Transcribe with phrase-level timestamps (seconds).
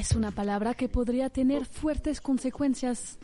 [0.00, 3.18] Es una palabra que podría tener fuertes consecuencias.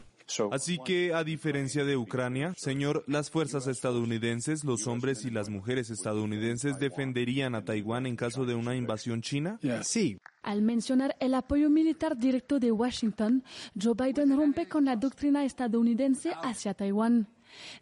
[0.53, 5.89] Así que, a diferencia de Ucrania, señor, las fuerzas estadounidenses, los hombres y las mujeres
[5.89, 9.59] estadounidenses defenderían a Taiwán en caso de una invasión china?
[9.85, 10.19] Sí.
[10.43, 13.43] Al mencionar el apoyo militar directo de Washington,
[13.83, 17.27] Joe Biden rompe con la doctrina estadounidense hacia Taiwán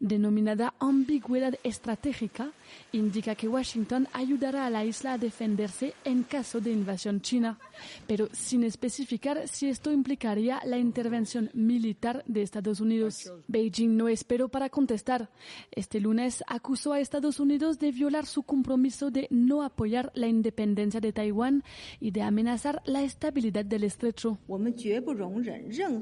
[0.00, 2.52] denominada ambigüedad estratégica,
[2.92, 7.58] indica que Washington ayudará a la isla a defenderse en caso de invasión china,
[8.06, 13.32] pero sin especificar si esto implicaría la intervención militar de Estados Unidos.
[13.48, 15.30] Beijing no esperó para contestar.
[15.70, 21.00] Este lunes acusó a Estados Unidos de violar su compromiso de no apoyar la independencia
[21.00, 21.64] de Taiwán
[22.00, 24.39] y de amenazar la estabilidad del estrecho.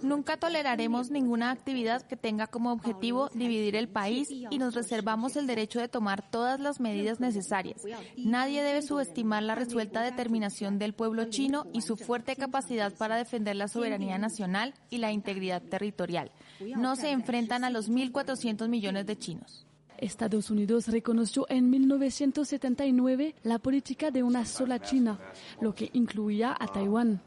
[0.02, 5.46] Nunca toleraremos ninguna actividad que tenga como objetivo dividir el país y nos reservamos el
[5.46, 7.82] derecho de tomar todas las medidas necesarias.
[8.16, 13.56] Nadie debe subestimar la resuelta determinación del pueblo chino y su fuerte capacidad para defender
[13.56, 16.30] la soberanía nacional y la integridad territorial.
[16.76, 19.66] No se enfrentan a los 1.400 millones de chinos.
[19.98, 25.20] Estados Unidos reconoció en 1979 la política de una sola China,
[25.60, 27.22] lo que incluía a Taiwán.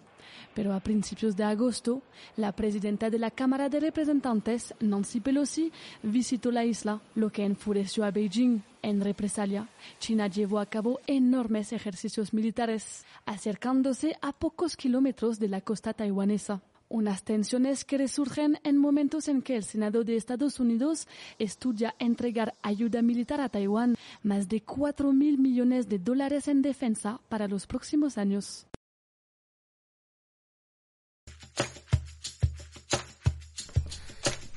[0.55, 2.01] Pero a principios de agosto,
[2.37, 8.05] la presidenta de la Cámara de Representantes, Nancy Pelosi, visitó la isla, lo que enfureció
[8.05, 8.61] a Beijing.
[8.81, 9.67] En represalia,
[9.99, 16.61] China llevó a cabo enormes ejercicios militares, acercándose a pocos kilómetros de la costa taiwanesa.
[16.87, 22.53] Unas tensiones que resurgen en momentos en que el Senado de Estados Unidos estudia entregar
[22.61, 27.67] ayuda militar a Taiwán, más de 4 mil millones de dólares en defensa para los
[27.67, 28.67] próximos años.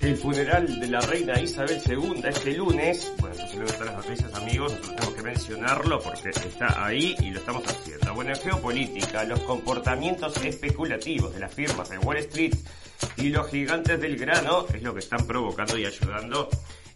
[0.09, 4.73] El funeral de la reina Isabel II este lunes, bueno, luego están las noticias amigos,
[4.73, 8.15] nosotros tenemos que mencionarlo porque está ahí y lo estamos haciendo.
[8.15, 12.55] Bueno, en geopolítica, los comportamientos especulativos de las firmas de Wall Street
[13.19, 16.49] y los gigantes del grano es lo que están provocando y ayudando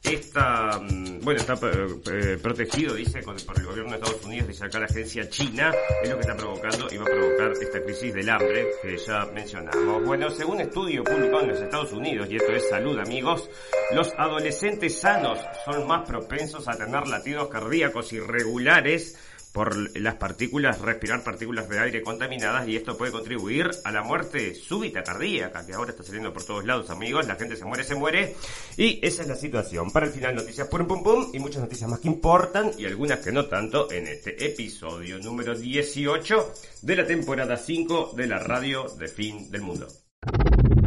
[0.03, 4.81] esta, mm, bueno, está eh, protegido, dice, por el gobierno de Estados Unidos, dice acá
[4.81, 8.29] la agencia china, es lo que está provocando y va a provocar esta crisis del
[8.29, 10.05] hambre que ya mencionamos.
[10.05, 13.49] Bueno, según estudio publicado en los Estados Unidos, y esto es salud amigos,
[13.95, 19.17] los adolescentes sanos son más propensos a tener latidos cardíacos irregulares,
[19.53, 24.55] por las partículas, respirar partículas de aire contaminadas y esto puede contribuir a la muerte
[24.55, 27.95] súbita cardíaca que ahora está saliendo por todos lados amigos, la gente se muere, se
[27.95, 28.35] muere
[28.77, 29.91] y esa es la situación.
[29.91, 33.21] Para el final noticias pum pum pum y muchas noticias más que importan y algunas
[33.21, 38.87] que no tanto en este episodio número 18 de la temporada 5 de la radio
[38.99, 39.87] de fin del mundo.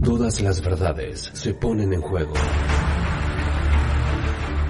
[0.04, 2.34] Todas las verdades se ponen en juego.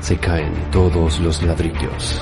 [0.02, 2.22] Se caen todos los ladrillos.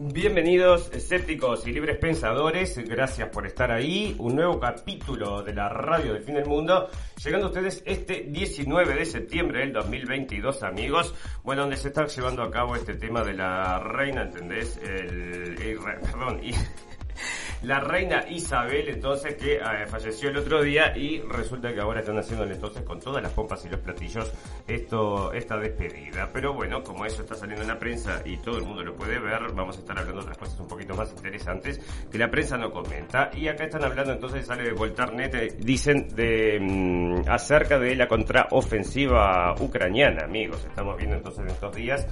[0.00, 6.12] Bienvenidos escépticos y libres pensadores, gracias por estar ahí, un nuevo capítulo de la radio
[6.14, 6.88] del fin del mundo,
[7.20, 12.44] llegando a ustedes este 19 de septiembre del 2022 amigos, bueno, donde se está llevando
[12.44, 14.76] a cabo este tema de la reina, ¿entendés?
[14.84, 16.42] El, el- perdón,
[17.62, 22.18] la reina Isabel, entonces, que eh, falleció el otro día y resulta que ahora están
[22.18, 24.32] haciendo entonces con todas las pompas y los platillos
[24.66, 26.30] esto, esta despedida.
[26.32, 29.18] Pero bueno, como eso está saliendo en la prensa y todo el mundo lo puede
[29.18, 31.80] ver, vamos a estar hablando de otras cosas un poquito más interesantes
[32.10, 33.30] que la prensa no comenta.
[33.34, 38.06] Y acá están hablando entonces, sale de Voltarnet, eh, dicen de mm, acerca de la
[38.06, 40.64] contraofensiva ucraniana, amigos.
[40.64, 42.06] Estamos viendo entonces en estos días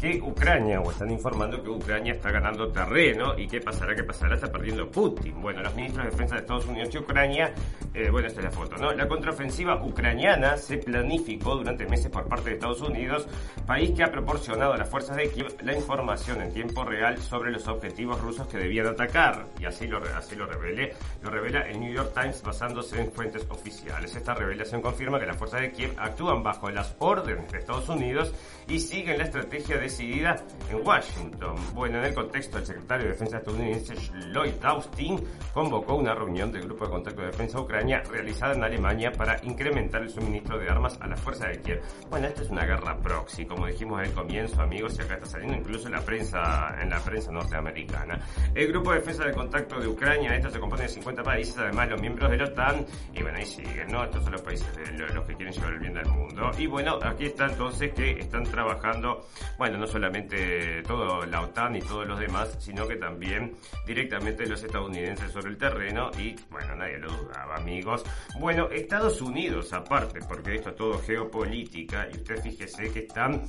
[0.00, 4.34] que Ucrania, o están informando que Ucrania está ganando terreno y qué pasará, qué pasará,
[4.34, 5.40] está perdiendo Putin.
[5.40, 7.52] Bueno, los ministros de defensa de Estados Unidos y Ucrania,
[7.94, 8.92] eh, bueno, esta es la foto, ¿no?
[8.92, 13.26] La contraofensiva ucraniana se planificó durante meses por parte de Estados Unidos,
[13.66, 17.50] país que ha proporcionado a las fuerzas de Kiev la información en tiempo real sobre
[17.50, 19.46] los objetivos rusos que debían atacar.
[19.58, 23.46] Y así lo, así lo, revele, lo revela el New York Times basándose en fuentes
[23.48, 24.14] oficiales.
[24.14, 28.32] Esta revelación confirma que las fuerzas de Kiev actúan bajo las órdenes de Estados Unidos
[28.68, 30.36] y siguen la estrategia decidida
[30.70, 31.56] en Washington.
[31.74, 33.94] Bueno, en el contexto, el secretario de Defensa estadounidense
[34.32, 35.20] Lloyd Austin Austin
[35.54, 40.02] convocó una reunión del Grupo de Contacto de Defensa Ucrania realizada en Alemania para incrementar
[40.02, 41.82] el suministro de armas a las fuerzas de Kiev.
[42.10, 45.56] Bueno, esto es una guerra proxy, como dijimos al comienzo, amigos, y acá está saliendo
[45.56, 48.18] incluso en la prensa, en la prensa norteamericana.
[48.54, 51.90] El Grupo de Defensa de Contacto de Ucrania, esto se compone de 50 países, además
[51.90, 54.04] los miembros de la OTAN, y bueno, ahí siguen, ¿no?
[54.04, 54.68] Estos son los países
[55.14, 56.50] los que quieren llevar el bien del mundo.
[56.58, 59.26] Y bueno, aquí está entonces que están trabajando,
[59.58, 63.54] bueno, no solamente todo la OTAN y todos los demás, sino que también
[63.86, 68.02] directamente los estadounidenses sobre el terreno y bueno, nadie lo dudaba, amigos.
[68.40, 73.42] Bueno, Estados Unidos aparte, porque esto es todo geopolítica y usted fíjese que están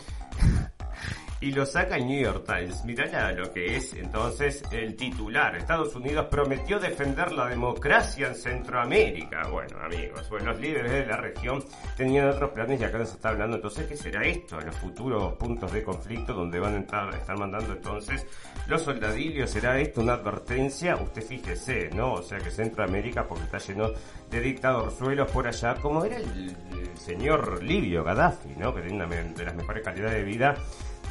[1.44, 2.86] y lo saca el New York Times.
[2.86, 5.58] Mirá lo que es entonces el titular.
[5.58, 9.50] Estados Unidos prometió defender la democracia en Centroamérica.
[9.50, 11.62] Bueno, amigos, bueno, los líderes de la región
[11.98, 15.70] tenían otros planes y acá nos está hablando entonces qué será esto, los futuros puntos
[15.74, 18.26] de conflicto donde van a estar, estar mandando entonces
[18.68, 19.50] los soldadillos.
[19.50, 20.96] ¿Será esto una advertencia?
[20.96, 22.14] Usted fíjese, ¿no?
[22.14, 23.90] O sea que Centroamérica, porque está lleno
[24.30, 28.74] de dictadorzuelos por allá, como era el, el señor Libio Gaddafi, ¿no?
[28.74, 30.56] Que tiene una de las mejores calidades de vida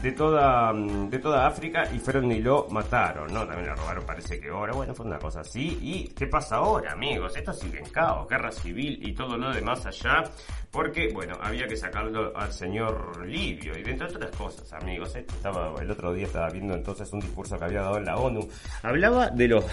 [0.02, 3.46] de toda, mm, de toda África y fueron y lo mataron, ¿no?
[3.46, 5.78] También le robaron parece que ahora, bueno, fue una cosa así.
[5.81, 7.37] ¿Y qué pasa ahora, amigos?
[7.37, 10.25] Esto sigue en caos, guerra civil y todo lo demás allá,
[10.72, 15.14] porque, bueno, había que sacarlo al señor Libio y dentro de otras cosas, amigos.
[15.14, 18.49] Estaba, el otro día estaba viendo entonces un discurso que había dado en la ONU.
[18.82, 19.64] Hablaba de los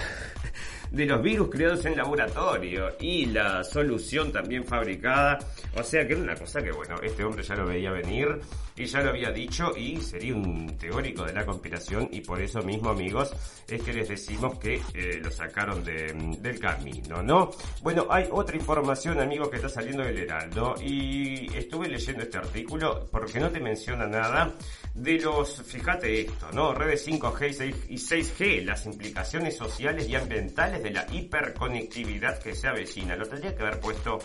[0.91, 5.37] de los virus creados en laboratorio y la solución también fabricada.
[5.75, 8.39] O sea que era una cosa que, bueno, este hombre ya lo veía venir
[8.75, 12.61] y ya lo había dicho y sería un teórico de la conspiración y por eso
[12.61, 13.33] mismo, amigos,
[13.67, 17.51] es que les decimos que eh, lo sacaron de, del camino, ¿no?
[17.81, 23.07] Bueno, hay otra información, amigos, que está saliendo del Heraldo y estuve leyendo este artículo
[23.11, 24.53] porque no te menciona nada
[24.93, 26.73] de los, fíjate esto, ¿no?
[26.73, 33.15] Redes 5G y 6G, las implicaciones sociales y ambientales de la hiperconectividad que se avecina.
[33.15, 34.19] Lo tendría que haber puesto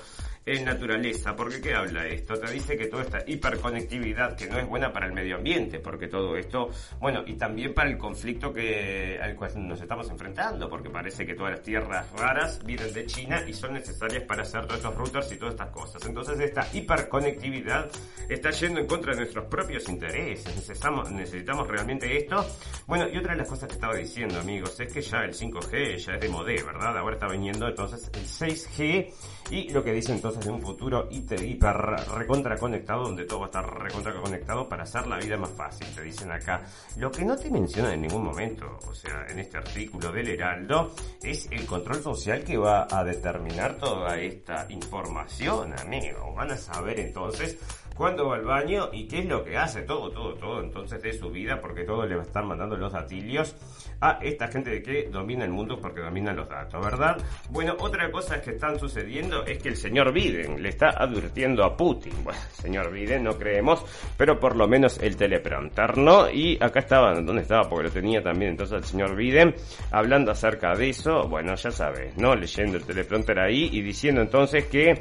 [0.46, 1.34] en naturaleza.
[1.34, 2.34] porque qué habla esto?
[2.34, 6.08] Te dice que toda esta hiperconectividad que no es buena para el medio ambiente, porque
[6.08, 6.70] todo esto,
[7.00, 11.34] bueno, y también para el conflicto que al cual nos estamos enfrentando, porque parece que
[11.34, 15.32] todas las tierras raras vienen de China y son necesarias para hacer todos estos routers
[15.32, 16.04] y todas estas cosas.
[16.06, 17.90] Entonces esta hiperconectividad
[18.28, 20.54] está yendo en contra de nuestros propios intereses.
[20.54, 22.44] Necesitamos, necesitamos realmente esto.
[22.86, 25.96] Bueno, y otra de las cosas que estaba diciendo, amigos, es que ya el 5G
[25.96, 26.98] ya es de modé, ¿verdad?
[26.98, 29.12] Ahora está viniendo entonces el 6G
[29.50, 31.76] y lo que dice entonces de un futuro hiper,
[32.16, 35.86] recontra conectado, donde todo va a estar recontra conectado para hacer la vida más fácil,
[35.94, 36.62] te dicen acá.
[36.96, 40.92] Lo que no te mencionan en ningún momento, o sea, en este artículo del Heraldo,
[41.22, 46.32] es el control social que va a determinar toda esta información, amigo.
[46.34, 47.58] Van a saber entonces
[47.96, 51.12] cuándo va al baño y qué es lo que hace, todo, todo, todo entonces de
[51.12, 53.56] su vida, porque todo le va a estar mandando los datillos
[54.00, 57.16] a esta gente de que domina el mundo porque dominan los datos, ¿verdad?
[57.50, 61.76] Bueno, otra cosa que están sucediendo es que el señor Biden le está advirtiendo a
[61.76, 62.12] Putin.
[62.22, 63.84] Bueno, señor Biden, no creemos,
[64.16, 66.28] pero por lo menos el teleprompter, ¿no?
[66.30, 67.68] Y acá estaba, ¿dónde estaba?
[67.68, 69.54] Porque lo tenía también entonces el señor Biden
[69.90, 72.34] hablando acerca de eso, bueno, ya sabes, ¿no?
[72.34, 74.94] Leyendo el teleprompter ahí y diciendo entonces que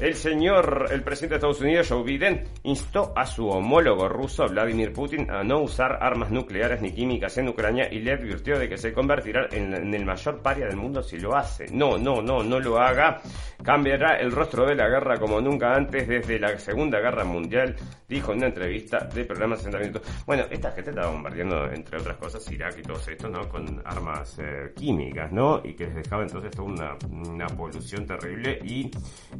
[0.00, 4.92] el señor, el presidente de Estados Unidos, Joe Biden, instó a su homólogo ruso, Vladimir
[4.92, 8.78] Putin, a no usar armas nucleares ni químicas en Ucrania y le advirtió de que
[8.78, 11.66] se convertirá en, el mayor paria del mundo si lo hace.
[11.72, 13.20] No, no, no, no lo haga.
[13.62, 17.76] Cambiará el rostro de la guerra como nunca antes desde la Segunda Guerra Mundial,
[18.08, 20.02] dijo en una entrevista de programa 60 minutos.
[20.26, 23.46] Bueno, esta gente estaba bombardeando, entre otras cosas, Irak y todo esto, ¿no?
[23.48, 25.60] Con armas eh, químicas, ¿no?
[25.62, 28.90] Y que les dejaba entonces toda una, una polución terrible y,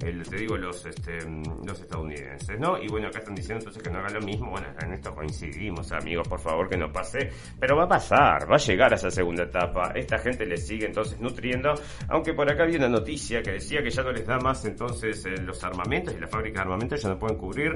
[0.04, 1.18] el, te digo, los, este,
[1.64, 2.78] los estadounidenses, ¿no?
[2.78, 4.50] Y bueno, acá están diciendo entonces que no haga lo mismo.
[4.50, 7.30] Bueno, en esto coincidimos, amigos, por favor, que no pase.
[7.58, 9.92] Pero va a pasar, va a llegar a esa segunda etapa.
[9.94, 11.74] Esta gente le sigue entonces nutriendo.
[12.08, 15.24] Aunque por acá había una noticia que decía que ya no les da más entonces
[15.26, 17.74] eh, los armamentos y la fábrica de armamentos ya no pueden cubrir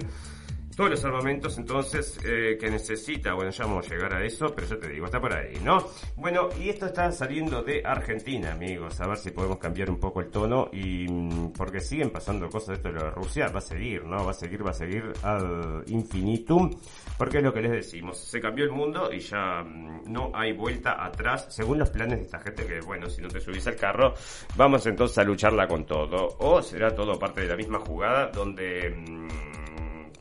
[0.76, 4.66] todos los armamentos entonces eh, que necesita, bueno, ya vamos a llegar a eso, pero
[4.66, 5.86] ya te digo, está por ahí, ¿no?
[6.16, 10.20] Bueno, y esto está saliendo de Argentina, amigos, a ver si podemos cambiar un poco
[10.20, 14.04] el tono y mm, porque siguen pasando cosas esto de la Rusia, va a seguir,
[14.04, 14.24] ¿no?
[14.24, 16.70] Va a seguir, va a seguir al infinitum,
[17.16, 20.52] porque es lo que les decimos, se cambió el mundo y ya mm, no hay
[20.52, 23.76] vuelta atrás, según los planes de esta gente que, bueno, si no te subís al
[23.76, 24.14] carro,
[24.56, 28.90] vamos entonces a lucharla con todo, o será todo parte de la misma jugada donde...
[28.90, 29.73] Mm,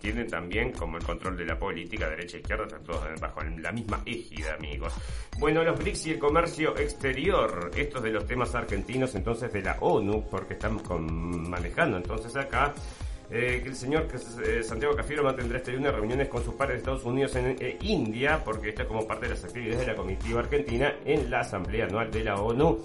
[0.03, 3.71] tienen también como el control de la política, derecha e izquierda, están todos bajo la
[3.71, 4.93] misma égida, amigos.
[5.39, 9.77] Bueno, los BRICS y el comercio exterior, estos de los temas argentinos entonces de la
[9.79, 10.81] ONU, porque están
[11.49, 12.73] manejando entonces acá
[13.31, 14.07] eh, que el señor
[14.45, 17.77] eh, Santiago Cafiero mantendrá este lunes reuniones con sus pares de Estados Unidos en eh,
[17.81, 21.39] India, porque esto es como parte de las actividades de la comitiva argentina en la
[21.39, 22.83] Asamblea Anual de la ONU.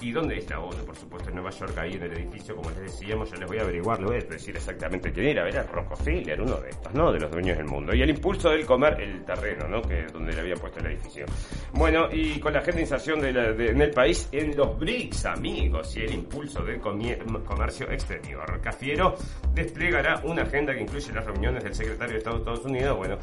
[0.00, 0.84] ¿Y dónde está la ONU?
[0.84, 3.58] Por supuesto, en Nueva York, ahí en el edificio, como les decíamos, ya les voy
[3.58, 5.48] a averiguar, voy a decir exactamente quién era.
[5.48, 7.12] Era Rockefeller, uno de estos, ¿no?
[7.12, 7.94] De los dueños del mundo.
[7.94, 9.82] Y el impulso del comer el terreno, ¿no?
[9.82, 11.26] Que donde le habían puesto el edificio.
[11.72, 15.96] Bueno, y con la agenda de inserción de en el país en los BRICS, amigos,
[15.96, 18.60] y el impulso del comercio exterior.
[18.60, 19.16] Cafiero
[19.54, 23.18] desplegará una agenda que incluye las reuniones del secretario de Estado de Estados Unidos, bueno,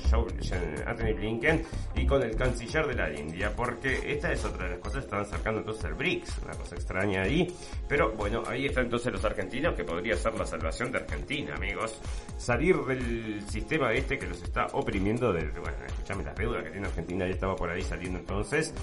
[0.86, 1.64] Anthony Blinken,
[1.96, 5.22] y con el canciller de la India, porque esta es otra de las cosas están
[5.22, 7.48] acercando entonces el BRICS, una cosa extraña ahí.
[7.88, 12.00] Pero bueno, ahí están entonces los argentinos, que podría ser la salvación de Argentina, amigos.
[12.38, 16.88] Salir del sistema este que los está oprimiendo, de, bueno, escuchame las deudas que tiene
[16.88, 18.74] Argentina, ya estaba por ahí saliendo entonces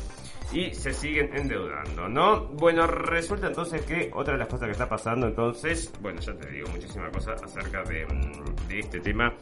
[0.54, 2.46] y se siguen endeudando, ¿no?
[2.46, 6.48] Bueno, resulta entonces que otra de las cosas que está pasando entonces, bueno, ya te
[6.48, 9.34] digo muchísimas cosas acerca de, mm, de este tema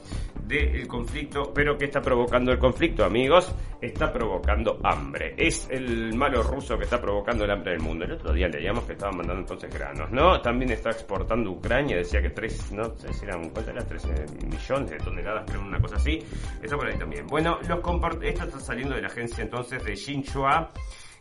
[0.47, 3.54] del conflicto, pero ¿qué está provocando el conflicto, amigos?
[3.81, 5.35] Está provocando hambre.
[5.37, 8.04] Es el malo ruso que está provocando el hambre del mundo.
[8.04, 10.40] El otro día leíamos que estaban mandando entonces granos, ¿no?
[10.40, 13.87] También está exportando Ucrania, decía que tres, no sé si eran, ¿cuánto eran?
[13.87, 14.09] 13
[14.47, 16.19] millones de toneladas, pero una cosa así.
[16.62, 17.26] Está por ahí también.
[17.26, 17.81] Bueno, los
[18.23, 20.71] esto está saliendo de la agencia entonces de Xinhua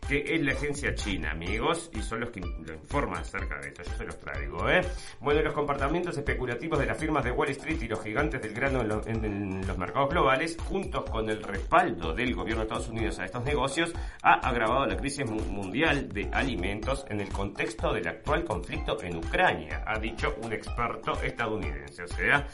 [0.08, 3.84] que es la agencia china, amigos, y son los que lo informan acerca de esto.
[3.84, 4.82] Yo se los traigo, ¿eh?
[5.20, 8.82] Bueno, los comportamientos especulativos de las firmas de Wall Street y los gigantes del grano
[9.06, 13.44] en, los mercados globales, juntos con el respaldo del gobierno de Estados Unidos a estos
[13.44, 13.94] negocios,
[14.24, 19.84] ha agravado la crisis mundial de alimentos en el contexto del actual conflicto en Ucrania,
[19.86, 22.04] ha dicho un experto estadounidense.
[22.04, 22.48] O sea,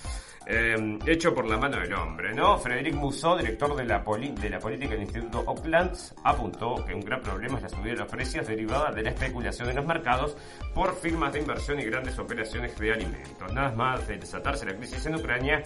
[0.49, 2.57] eh, hecho por la mano del hombre, ¿no?
[2.57, 7.21] Frederic Musso, director de la, de la política del Instituto Oaklands, apuntó que un gran
[7.21, 10.37] problema es la subida de los precios derivada de la especulación en los mercados
[10.73, 13.53] por firmas de inversión y grandes operaciones de alimentos.
[13.53, 15.63] Nada más de desatarse la crisis en Ucrania,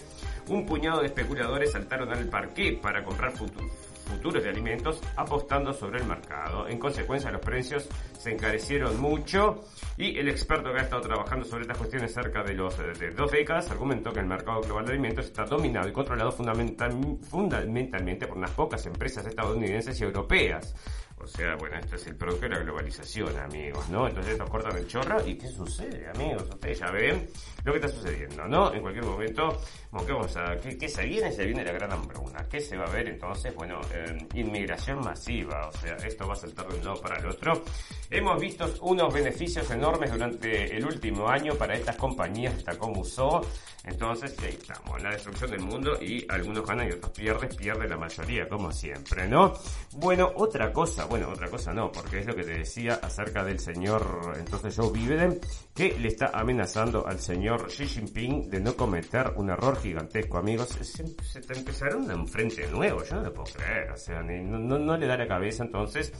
[0.47, 5.99] un puñado de especuladores saltaron al parque para comprar futuros futuros de alimentos apostando sobre
[5.99, 6.67] el mercado.
[6.67, 7.87] En consecuencia, los precios
[8.17, 9.63] se encarecieron mucho
[9.97, 13.31] y el experto que ha estado trabajando sobre estas cuestiones cerca de, los, de dos
[13.31, 16.91] décadas argumentó que el mercado global de alimentos está dominado y controlado fundamental,
[17.29, 20.75] fundamentalmente por unas pocas empresas estadounidenses y europeas.
[21.23, 24.07] O sea, bueno, esto es el producto de la globalización, amigos, ¿no?
[24.07, 26.43] Entonces nos cortan el chorro y ¿qué sucede, amigos?
[26.49, 27.29] Ustedes ya ven
[27.63, 28.73] lo que está sucediendo, ¿no?
[28.73, 29.57] En cualquier momento,
[30.05, 31.31] ¿qué vamos a, qué, se viene?
[31.31, 32.47] Se viene la gran hambruna.
[32.49, 33.53] ¿Qué se va a ver entonces?
[33.55, 37.27] Bueno, eh, inmigración masiva, o sea, esto va a saltar de un lado para el
[37.27, 37.63] otro.
[38.09, 43.41] Hemos visto unos beneficios enormes durante el último año para estas compañías, como usó.
[43.83, 47.97] Entonces, ahí estamos, la destrucción del mundo y algunos ganan y otros pierden, pierde la
[47.97, 49.53] mayoría, como siempre, ¿no?
[49.93, 53.59] Bueno, otra cosa, bueno, otra cosa no, porque es lo que te decía acerca del
[53.59, 55.39] señor, entonces Joe Biden,
[55.73, 60.69] que le está amenazando al señor Xi Jinping de no cometer un error gigantesco, amigos.
[60.69, 64.97] Se, se te empezaron un frente nuevo, yo no lo puedo creer, o sea, no,
[64.97, 66.13] le da la cabeza entonces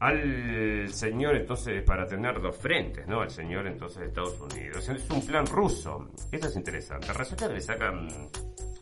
[0.00, 3.20] al señor entonces para tener dos frentes, ¿no?
[3.20, 4.88] Al señor entonces de Estados Unidos.
[4.88, 6.08] Es un plan ruso.
[6.30, 7.12] Esto es interesante.
[7.12, 8.08] Resulta que le sacan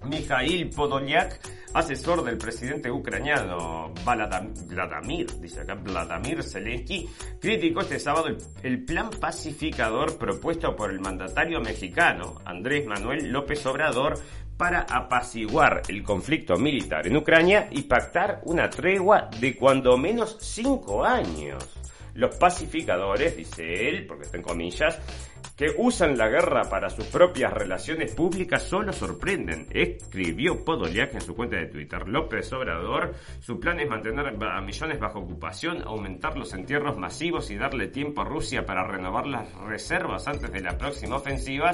[0.04, 1.40] Mikhail Podolyak,
[1.75, 7.08] asesor del presidente ucraniano Vladimir, dice acá Vladimir Zelensky,
[7.40, 8.28] criticó este sábado
[8.62, 14.18] el, plan pacificador propuesto por el mandatario mexicano Andrés Manuel López Obrador
[14.56, 21.04] para apaciguar el conflicto militar en Ucrania y pactar una tregua de cuando menos cinco
[21.04, 21.64] años.
[22.14, 25.00] Los pacificadores, dice él, porque está en comillas,
[25.56, 31.34] que usan la guerra para sus propias relaciones públicas solo sorprenden, escribió Podoliak en su
[31.37, 32.08] cuenta de Twitter.
[32.08, 37.56] López Obrador, su plan es mantener a millones bajo ocupación, aumentar los entierros masivos y
[37.56, 41.73] darle tiempo a Rusia para renovar las reservas antes de la próxima ofensiva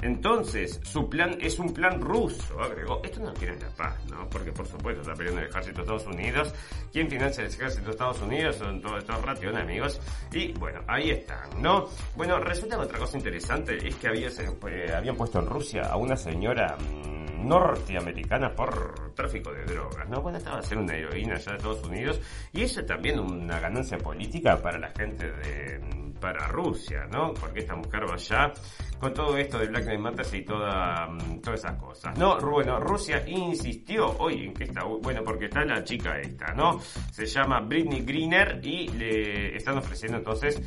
[0.00, 3.00] entonces, su plan es un plan ruso, agregó.
[3.02, 4.28] Esto no quiere la paz, ¿no?
[4.30, 6.54] Porque por supuesto está peleando el ejército de Estados Unidos.
[6.92, 8.56] ¿Quién financia el ejército de Estados Unidos?
[8.56, 10.00] Son todos estos ratios, amigos.
[10.32, 11.88] Y bueno, ahí están, ¿no?
[12.14, 15.96] Bueno, resulta que otra cosa interesante es que había, eh, habían puesto en Rusia a
[15.96, 20.22] una señora mm, norteamericana por tráfico de drogas, ¿no?
[20.22, 22.20] Bueno, estaba haciendo una heroína allá de Estados Unidos
[22.52, 25.80] y eso también una ganancia política para la gente de
[26.20, 27.32] para Rusia, ¿no?
[27.34, 28.52] Porque esta mujer va allá
[28.98, 32.18] con todo esto de Black Lives Matter y toda, mm, todas esas cosas.
[32.18, 36.80] No, bueno, Rusia insistió hoy en que está, bueno, porque está la chica esta, ¿no?
[37.12, 40.60] Se llama Britney Greener y le están ofreciendo entonces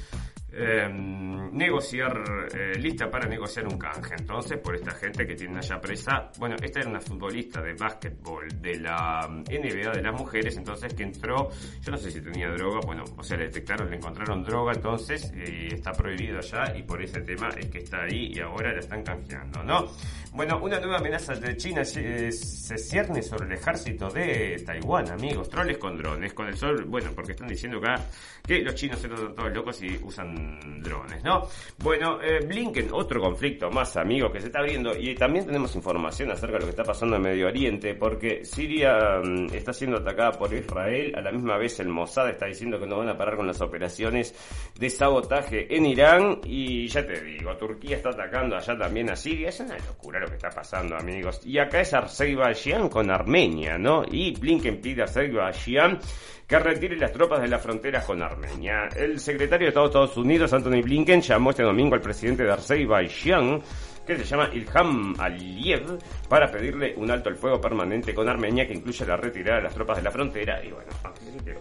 [0.54, 2.22] Em, negociar,
[2.54, 4.16] eh, lista para negociar un canje.
[4.20, 8.62] Entonces, por esta gente que tiene allá presa, bueno, esta era una futbolista de básquetbol
[8.62, 11.50] de la NBA de las mujeres, entonces que entró,
[11.82, 15.32] yo no sé si tenía droga, bueno, o sea, le detectaron, le encontraron droga, entonces
[15.34, 18.80] y está prohibido allá y por ese tema es que está ahí y ahora la
[18.80, 19.88] están canjeando, ¿no?
[20.34, 25.50] Bueno, una nueva amenaza de China se, se cierne sobre el ejército de Taiwán, amigos,
[25.50, 27.96] troles con drones, con el sol, bueno, porque están diciendo acá
[28.42, 31.50] que los chinos se son todos locos y usan drones, ¿no?
[31.80, 34.98] Bueno, eh, Blinken, otro conflicto más, amigo, que se está abriendo.
[34.98, 39.20] Y también tenemos información acerca de lo que está pasando en Medio Oriente, porque Siria
[39.22, 42.88] mm, está siendo atacada por Israel, a la misma vez el Mossad está diciendo que
[42.88, 44.34] no van a parar con las operaciones
[44.80, 46.40] de sabotaje en Irán.
[46.46, 50.28] Y ya te digo, Turquía está atacando allá también a Siria, es una locura lo
[50.28, 51.42] que está pasando, amigos.
[51.46, 54.04] Y acá es Azerbaiyán con Armenia, ¿no?
[54.10, 56.00] Y Blinken pide a Azerbaiyán
[56.48, 58.88] que retire las tropas de las fronteras con Armenia.
[58.96, 63.62] El secretario de Estados Unidos, Anthony Blinken, llamó este domingo al presidente de Azerbaiyán
[64.06, 68.74] que se llama Ilham Aliyev, para pedirle un alto al fuego permanente con Armenia que
[68.74, 70.64] incluye la retirada de las tropas de la frontera.
[70.64, 70.90] Y bueno,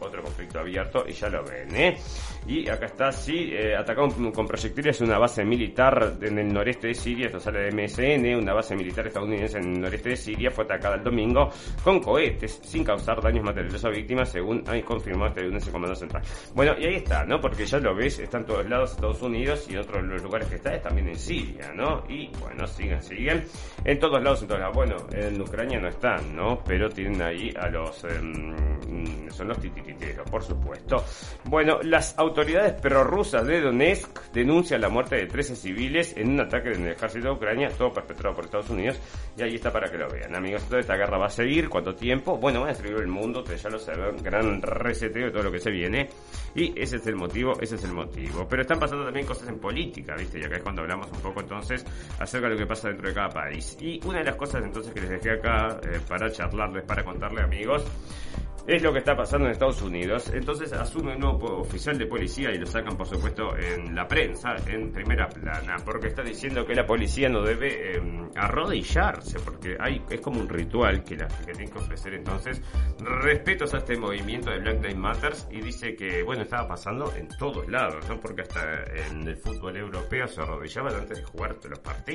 [0.01, 1.97] otro conflicto abierto y ya lo ven, ¿eh?
[2.47, 6.95] Y acá está, sí, eh, atacado con proyectiles una base militar en el noreste de
[6.95, 10.65] Siria, esto sale de MSN, una base militar estadounidense en el noreste de Siria fue
[10.65, 11.51] atacada el domingo
[11.85, 15.95] con cohetes sin causar daños materiales a víctimas, según hay confirmado este lunes el Comando
[15.95, 16.23] Central.
[16.55, 17.41] Bueno, y ahí está, ¿no?
[17.41, 20.57] Porque ya lo ves, está en todos lados Estados Unidos y en otros lugares que
[20.57, 22.05] está es también en Siria, ¿no?
[22.09, 23.45] Y bueno, siguen, siguen.
[23.85, 24.75] En todos lados, en todos lados.
[24.75, 26.63] Bueno, en Ucrania no están, ¿no?
[26.65, 28.05] Pero tienen ahí a los...
[28.05, 28.55] Em,
[29.31, 31.05] son los titiriteros, por supuesto.
[31.45, 36.73] Bueno, las autoridades prorrusas de Donetsk denuncian la muerte de 13 civiles en un ataque
[36.73, 38.99] en el ejército de Ucrania, todo perpetrado por Estados Unidos.
[39.37, 40.65] Y ahí está para que lo vean, amigos.
[40.65, 41.69] Toda esta guerra va a seguir.
[41.69, 42.37] ¿Cuánto tiempo?
[42.37, 44.17] Bueno, va a destruir el mundo, ustedes ya lo saben.
[44.23, 46.09] Gran reseteo de todo lo que se viene.
[46.55, 48.47] Y ese es el motivo, ese es el motivo.
[48.49, 50.39] Pero están pasando también cosas en política, ¿viste?
[50.41, 51.85] Y acá es cuando hablamos un poco entonces
[52.21, 53.77] acerca de lo que pasa dentro de cada país.
[53.81, 57.45] Y una de las cosas entonces que les dejé acá eh, para charlarles, para contarles
[57.45, 57.85] amigos,
[58.67, 60.31] es lo que está pasando en Estados Unidos.
[60.33, 64.57] Entonces asume un nuevo oficial de policía y lo sacan, por supuesto, en la prensa,
[64.67, 70.03] en primera plana, porque está diciendo que la policía no debe em, arrodillarse, porque hay
[70.11, 72.15] es como un ritual que la que tiene que ofrecer.
[72.15, 72.63] Entonces,
[73.01, 77.29] respetos a este movimiento de Black Lives Matter y dice que, bueno, estaba pasando en
[77.39, 78.21] todos lados, ¿no?
[78.21, 82.10] Porque hasta en el fútbol europeo se arrodillaban antes de jugar los partidos.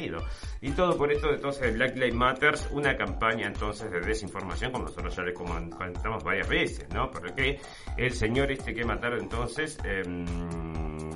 [0.61, 4.85] Y todo por esto, entonces, de Black Lives Matter, una campaña entonces de desinformación, como
[4.85, 7.09] nosotros ya les comentamos varias veces, ¿no?
[7.09, 7.59] Porque
[7.97, 10.25] el señor este que mataron entonces, em,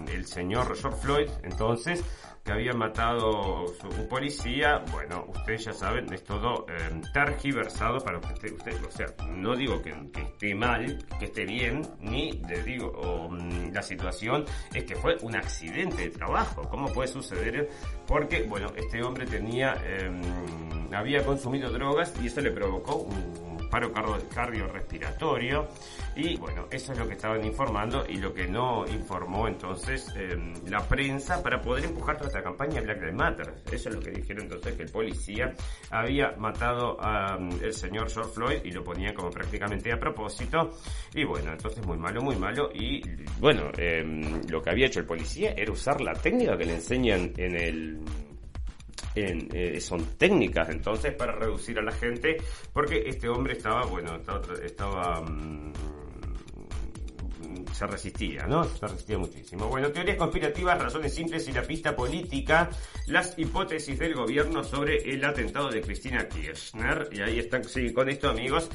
[0.07, 2.03] el señor George Floyd, entonces,
[2.43, 8.51] que había matado un policía, bueno, ustedes ya saben, es todo em, tergiversado para que
[8.51, 13.73] usted, o sea, no digo que, esté mal, que esté bien, ni le digo, mm,
[13.73, 17.69] la situación es que fue un accidente de trabajo, ¿cómo puede suceder?
[18.07, 20.21] Porque, bueno, este hombre tenía, em,
[20.93, 25.67] había consumido drogas y eso le provocó un paro cardiorrespiratorio
[26.19, 30.53] y bueno, eso es lo que estaban informando y lo que no informó entonces em,
[30.67, 33.53] la prensa para poder empujar toda esta campaña Black Lives Matter.
[33.71, 35.53] Eso es lo que dijeron entonces que el policía
[35.89, 40.71] había matado al el señor George Floyd y lo ponía como prácticamente a propósito
[41.13, 43.01] y bueno, entonces muy malo, muy malo y
[43.39, 47.31] bueno, em, lo que había hecho el policía era usar la técnica que le enseñan
[47.37, 47.99] en el
[49.15, 52.37] eh, son técnicas entonces para reducir a la gente,
[52.71, 54.17] porque este hombre estaba, bueno,
[54.63, 55.73] estaba, mm,
[57.79, 58.65] se resistía, ¿no?
[58.65, 59.67] Se resistía muchísimo.
[59.67, 62.69] Bueno, teorías conspirativas, razones simples y la pista política,
[63.07, 67.07] las hipótesis del gobierno sobre el atentado de Cristina Kirchner.
[67.13, 68.69] Y ahí están, sí, con esto amigos,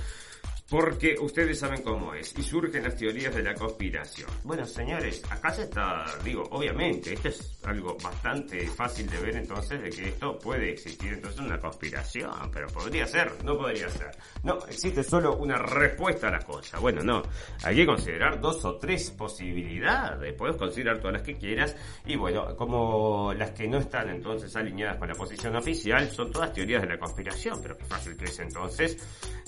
[0.74, 4.28] porque ustedes saben cómo es y surgen las teorías de la conspiración.
[4.42, 9.80] Bueno, señores, acá se está, digo, obviamente, esto es algo bastante fácil de ver entonces
[9.80, 14.10] de que esto puede existir entonces una conspiración, pero podría ser, no podría ser.
[14.42, 16.80] No, existe solo una respuesta a la cosa.
[16.80, 17.22] Bueno, no,
[17.62, 22.56] hay que considerar dos o tres posibilidades, puedes considerar todas las que quieras y bueno,
[22.56, 26.88] como las que no están entonces alineadas con la posición oficial, son todas teorías de
[26.88, 28.98] la conspiración, pero qué fácil que es entonces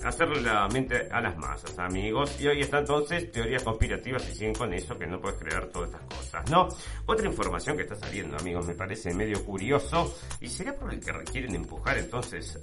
[0.05, 2.41] hacerle la mente a las masas, amigos.
[2.41, 5.91] Y hoy está entonces teorías conspirativas y siguen con eso que no puedes creer todas
[5.91, 6.69] estas cosas, ¿no?
[7.07, 10.15] Otra información que está saliendo, amigos, me parece medio curioso.
[10.41, 12.59] ¿Y será por el que requieren empujar entonces?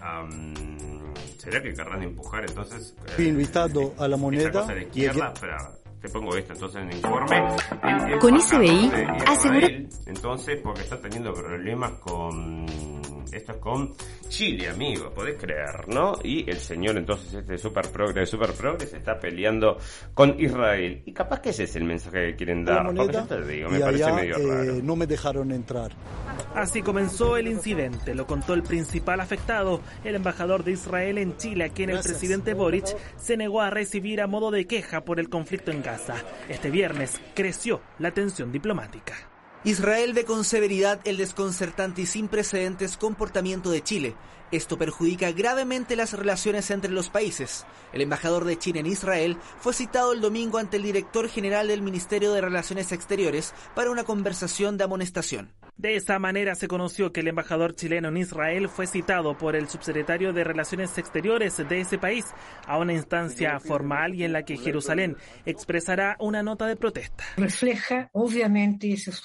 [1.37, 2.95] ¿Será que querrán empujar entonces?
[3.15, 4.49] Fui invitado a la moneda.
[4.49, 7.41] Esa cosa de izquierda, para te pongo esto entonces en el informe.
[8.19, 8.91] Con ICBI
[9.25, 9.67] asegura...
[10.05, 12.65] Entonces, porque está teniendo problemas con...
[13.31, 13.93] Esto es con
[14.27, 16.13] Chile, amigo, podés creer, ¿no?
[16.23, 19.77] Y el señor entonces, este super progres, super progres, está peleando
[20.13, 21.01] con Israel.
[21.05, 22.85] Y capaz que ese es el mensaje que quieren dar.
[22.85, 24.73] porque yo te digo, me parece medio raro.
[24.75, 25.93] Eh, no me dejaron entrar.
[26.53, 31.65] Así comenzó el incidente, lo contó el principal afectado, el embajador de Israel en Chile,
[31.65, 35.29] a quien el presidente Boric se negó a recibir a modo de queja por el
[35.29, 35.92] conflicto en Gaza.
[36.49, 39.15] Este viernes creció la tensión diplomática.
[39.63, 44.15] Israel ve con severidad el desconcertante y sin precedentes comportamiento de Chile.
[44.51, 47.65] Esto perjudica gravemente las relaciones entre los países.
[47.93, 51.81] El embajador de China en Israel fue citado el domingo ante el director general del
[51.81, 55.53] Ministerio de Relaciones Exteriores para una conversación de amonestación.
[55.77, 59.67] De esta manera se conoció que el embajador chileno en Israel fue citado por el
[59.67, 62.25] subsecretario de Relaciones Exteriores de ese país
[62.67, 67.23] a una instancia formal y en la que Jerusalén expresará una nota de protesta.
[67.37, 69.23] Refleja, obviamente, eso es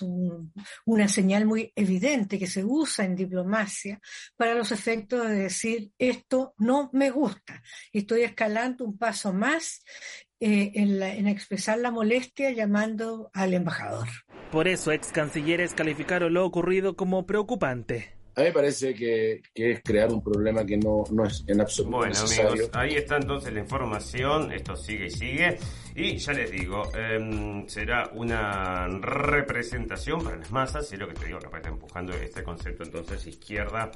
[0.87, 4.01] una señal muy evidente que se usa en diplomacia
[4.37, 9.83] para los efectos de decir esto no me gusta, estoy escalando un paso más
[10.41, 14.09] eh, en, en, expresar la molestia llamando al embajador.
[14.51, 18.19] Por eso, ex cancilleres calificaron lo ocurrido como preocupante.
[18.39, 21.61] A mí me parece que, que, es crear un problema que no, no es en
[21.61, 22.51] absoluto bueno, necesario.
[22.51, 25.59] Amigos, ahí está entonces la información, esto sigue y sigue.
[25.97, 31.15] Y ya les digo, eh, será una representación para las masas, y es lo que
[31.15, 33.91] te digo, capaz está empujando este concepto entonces izquierda,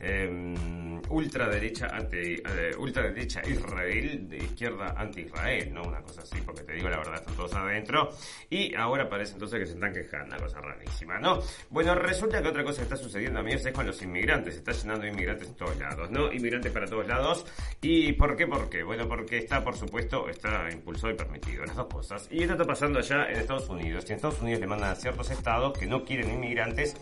[0.00, 5.82] eh, ultraderecha anti, eh, ultraderecha Israel, de izquierda anti-Israel, ¿no?
[5.82, 8.10] Una cosa así, porque te digo la verdad, están todos adentro.
[8.50, 11.40] Y ahora parece entonces que se están quejando, una cosa rarísima, ¿no?
[11.70, 14.72] Bueno, resulta que otra cosa que está sucediendo, amigos, es con los inmigrantes, se está
[14.72, 16.32] llenando inmigrantes en todos lados, ¿no?
[16.32, 17.46] Inmigrantes para todos lados.
[17.80, 18.46] ¿Y por qué?
[18.46, 18.82] ¿Por qué?
[18.82, 22.28] Bueno, porque está, por supuesto, está impulsado y permitido, las dos cosas.
[22.30, 24.04] Y esto está pasando allá en Estados Unidos.
[24.04, 26.96] Y en Estados Unidos le mandan a ciertos estados que no quieren inmigrantes,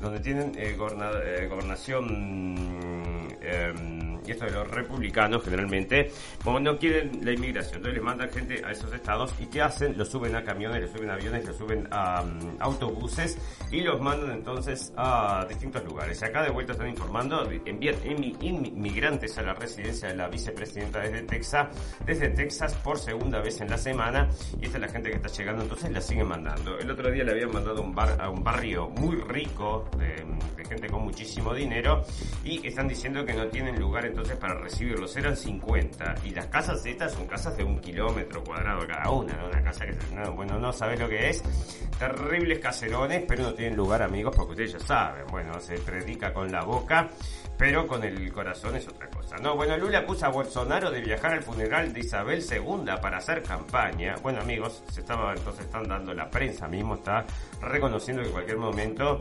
[0.00, 2.33] donde tienen eh, goberna, eh, gobernación
[3.40, 3.72] eh,
[4.26, 6.10] y esto de los republicanos generalmente,
[6.42, 9.96] como no quieren la inmigración, entonces les mandan gente a esos estados y ¿qué hacen?
[9.98, 13.38] Los suben a camiones, los suben a aviones, los suben a um, autobuses
[13.70, 16.22] y los mandan entonces a distintos lugares.
[16.22, 17.96] Acá de vuelta están informando, envían
[18.40, 21.68] inmigrantes a la residencia de la vicepresidenta desde Texas,
[22.06, 24.28] desde Texas por segunda vez en la semana
[24.60, 26.78] y esta es la gente que está llegando, entonces la siguen mandando.
[26.78, 30.24] El otro día le habían mandado un bar, a un barrio muy rico de
[30.64, 32.02] gente con muchísimo dinero
[32.44, 35.16] y están diciendo que no tienen lugar entonces para recibirlos.
[35.16, 39.46] Eran 50 y las casas estas son casas de un kilómetro cuadrado cada una, ¿no?
[39.48, 41.42] Una casa que, no, bueno, no sabes lo que es.
[41.98, 45.26] Terribles caserones, pero no tienen lugar amigos porque ustedes ya saben.
[45.30, 47.08] Bueno, se predica con la boca,
[47.56, 49.36] pero con el corazón es otra cosa.
[49.36, 53.42] No, bueno, Lula acusa a Bolsonaro de viajar al funeral de Isabel II para hacer
[53.42, 54.16] campaña.
[54.22, 57.24] Bueno, amigos, se estaba entonces están dando la prensa mismo está
[57.60, 59.18] reconociendo que en cualquier momento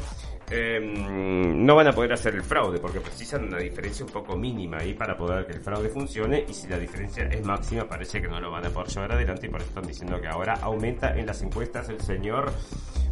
[0.50, 4.78] eh, no van a poder hacer el fraude porque precisan una diferencia un poco mínima
[4.78, 8.28] ahí para poder que el fraude funcione y si la diferencia es máxima parece que
[8.28, 11.18] no lo van a poder llevar adelante y por eso están diciendo que ahora aumenta
[11.18, 12.52] en las encuestas el señor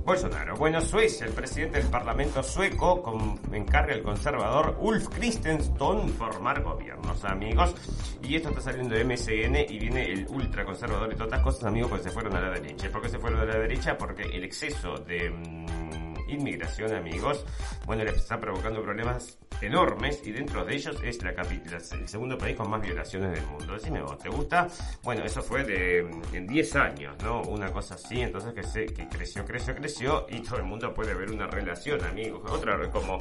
[0.03, 0.55] Bolsonaro.
[0.55, 7.23] Bueno, Suecia, el presidente del Parlamento sueco con, encarga al conservador Ulf Kristersson formar gobiernos,
[7.25, 7.75] amigos.
[8.23, 11.89] Y esto está saliendo de MSN y viene el ultraconservador y todas estas cosas, amigos,
[11.89, 12.89] porque se fueron a la derecha.
[12.91, 13.97] ¿Por qué se fueron a la derecha?
[13.97, 15.29] Porque el exceso de...
[15.29, 17.45] Mmm, inmigración, amigos,
[17.85, 22.55] bueno, les está provocando problemas enormes y dentro de ellos es la, el segundo país
[22.55, 23.73] con más violaciones del mundo.
[23.73, 24.67] Decime vos, ¿te gusta?
[25.03, 25.99] Bueno, eso fue de
[26.33, 27.41] en 10 años, ¿no?
[27.43, 31.31] Una cosa así, entonces que, se, creció, creció, creció y todo el mundo puede ver
[31.31, 32.41] una relación, amigos.
[32.49, 33.19] Otra como,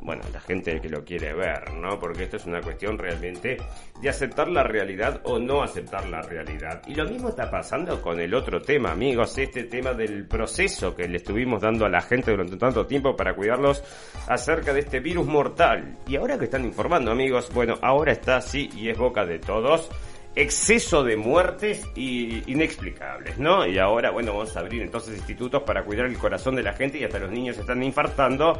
[0.00, 1.98] bueno, la gente que lo quiere ver, ¿no?
[1.98, 3.56] Porque esto es una cuestión realmente
[4.00, 6.82] de aceptar la realidad o no aceptar la realidad.
[6.86, 11.08] Y lo mismo está pasando con el otro tema, amigos, este tema del proceso que
[11.08, 13.82] le estuvimos dando a la gente durante tanto tiempo para cuidarlos
[14.26, 15.98] acerca de este virus mortal.
[16.06, 19.90] Y ahora que están informando, amigos, bueno, ahora está así y es boca de todos
[20.34, 23.66] exceso de muertes y inexplicables, ¿no?
[23.66, 26.98] Y ahora, bueno, vamos a abrir entonces institutos para cuidar el corazón de la gente
[26.98, 28.58] y hasta los niños están infartando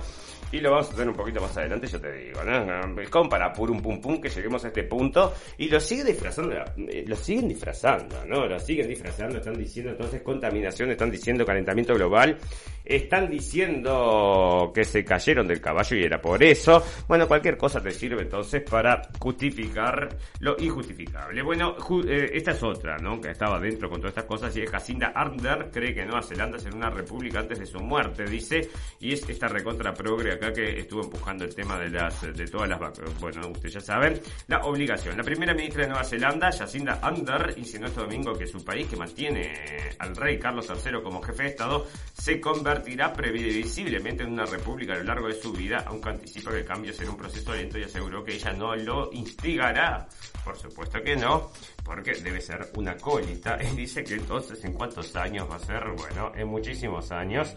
[0.50, 2.94] y lo vamos a hacer un poquito más adelante, yo te digo, ¿no?
[3.11, 7.05] Como para pum pum pum que lleguemos a este punto y lo siguen disfrazando, eh,
[7.07, 8.46] lo siguen disfrazando, ¿no?
[8.46, 12.37] Lo siguen disfrazando, están diciendo entonces contaminación, están diciendo calentamiento global,
[12.84, 16.82] están diciendo que se cayeron del caballo y era por eso.
[17.06, 20.08] Bueno, cualquier cosa te sirve entonces para justificar
[20.40, 21.42] lo injustificable.
[21.42, 23.20] Bueno, eh, esta es otra, ¿no?
[23.20, 26.58] Que estaba dentro con todas estas cosas y es Jacinda Ardern cree que Nueva Zelanda
[26.58, 28.68] será una república antes de su muerte, dice,
[29.00, 32.68] y es esta recontra progre acá que estuvo empujando el tema de las de todas
[32.68, 32.80] las.
[33.20, 35.16] Bueno, ustedes ya saben, la obligación.
[35.16, 38.96] La primera ministra de Nueva Zelanda, Jacinda Ardern, insinuó este domingo que su país, que
[38.96, 39.52] mantiene
[39.98, 44.98] al rey Carlos III como jefe de Estado, se convertirá previsiblemente en una república a
[44.98, 47.85] lo largo de su vida, aunque anticipa que el cambio será un proceso lento y
[47.85, 50.08] aseguró que ella no lo instigará.
[50.44, 51.50] Por supuesto que no,
[51.85, 53.58] porque debe ser una cólita.
[53.72, 57.54] Y dice que entonces en cuántos años va a ser, bueno, en muchísimos años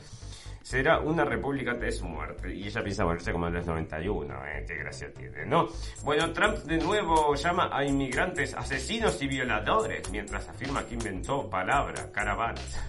[0.66, 2.54] será una república antes de su muerte.
[2.54, 4.66] Y ella piensa morirse como en los 91, ¿eh?
[4.68, 5.68] Qué gracia tiene, ¿no?
[6.04, 12.12] Bueno, Trump de nuevo llama a inmigrantes asesinos y violadores, mientras afirma que inventó palabra,
[12.12, 12.80] caravanas.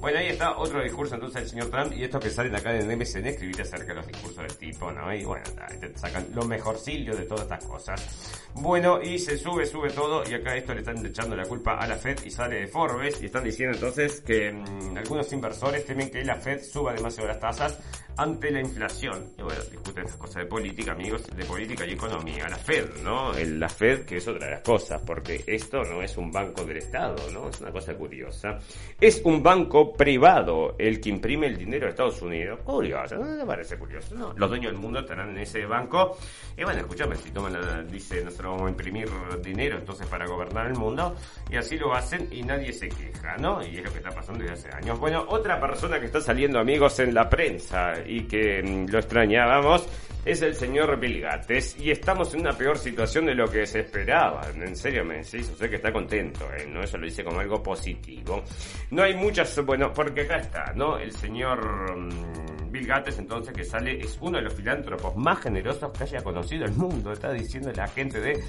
[0.00, 2.86] Bueno, ahí está otro discurso entonces del señor Trump y estos que salen acá en
[2.86, 5.12] MSN escribir acerca de los discursos del tipo, ¿no?
[5.12, 5.44] Y bueno,
[5.80, 8.46] te sacan lo mejorcillo de todas estas cosas.
[8.54, 11.86] Bueno, y se sube, sube todo y acá esto le están echando la culpa a
[11.86, 16.10] la Fed y sale de Forbes y están diciendo entonces que mmm, algunos inversores temen
[16.10, 17.78] que la Fed suba demasiado las tasas
[18.16, 19.32] ante la inflación.
[19.38, 22.48] Y bueno, discuten esas cosas de política, amigos, de política y economía.
[22.48, 23.32] La Fed, ¿no?
[23.32, 26.78] La Fed, que es otra de las cosas, porque esto no es un banco del
[26.78, 27.48] Estado, ¿no?
[27.50, 28.58] Es una cosa curiosa.
[29.00, 32.60] Es un banco privado el que imprime el dinero de Estados Unidos.
[32.64, 34.34] Curioso, ¿no te parece curioso?
[34.36, 36.16] Los dueños del mundo estarán en ese banco.
[36.56, 39.08] Y bueno, escúchame, si toman la, dice, nosotros vamos a imprimir
[39.42, 41.14] dinero entonces para gobernar el mundo,
[41.50, 43.62] y así lo hacen y nadie se queja, ¿no?
[43.62, 44.98] Y es lo que está pasando desde hace años.
[44.98, 49.86] Bueno, otra persona que está saliendo, amigos, en la prensa y que mm, lo extrañábamos
[50.26, 53.80] es el señor Bill Gates y estamos en una peor situación de lo que se
[53.80, 54.42] esperaba.
[54.52, 56.66] En serio me decís, usted que está contento, ¿eh?
[56.68, 56.82] ¿no?
[56.82, 58.42] Eso lo dice como algo positivo.
[58.90, 60.96] No hay muchas, bueno, porque acá está, ¿no?
[60.96, 65.92] El señor mmm, Bill Gates entonces que sale, es uno de los filántropos más generosos
[65.92, 68.42] que haya conocido el mundo, está diciendo la gente de,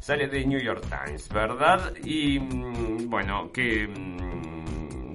[0.00, 1.92] sale de New York Times, ¿verdad?
[2.02, 3.86] Y mmm, bueno, que...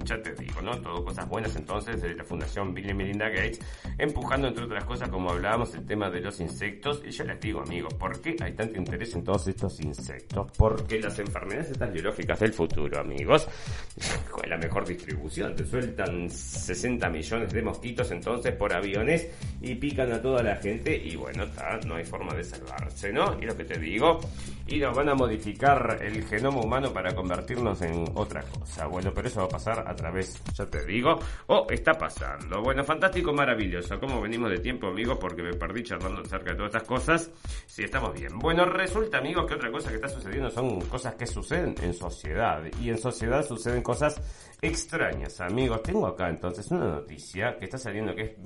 [0.06, 0.80] Ya te digo, ¿no?
[0.80, 3.60] Todo cosas buenas entonces de la Fundación Bill y Melinda Gates,
[3.98, 7.02] empujando entre otras cosas, como hablábamos, el tema de los insectos.
[7.04, 10.52] Y yo les digo, amigos, ¿por qué hay tanto interés en todos estos insectos?
[10.56, 13.48] Porque las enfermedades estas biológicas del futuro, amigos,
[14.30, 15.56] con la mejor distribución.
[15.56, 19.28] Te sueltan 60 millones de mosquitos entonces por aviones
[19.60, 23.36] y pican a toda la gente y bueno, está, no hay forma de salvarse, ¿no?
[23.40, 24.20] Y lo que te digo,
[24.68, 28.86] y nos van a modificar el genoma humano para convertirnos en otra cosa.
[28.86, 32.62] Bueno, pero eso va a pasar a través, ya te digo, o está pasando.
[32.62, 33.98] Bueno, fantástico, maravilloso.
[33.98, 35.18] ¿Cómo venimos de tiempo, amigos?
[35.20, 37.30] Porque me perdí charlando acerca de todas estas cosas.
[37.66, 38.38] Sí, estamos bien.
[38.38, 42.62] Bueno, resulta, amigos, que otra cosa que está sucediendo son cosas que suceden en sociedad.
[42.80, 44.20] Y en sociedad suceden cosas
[44.60, 45.82] extrañas, amigos.
[45.82, 48.42] Tengo acá entonces una noticia que está saliendo que es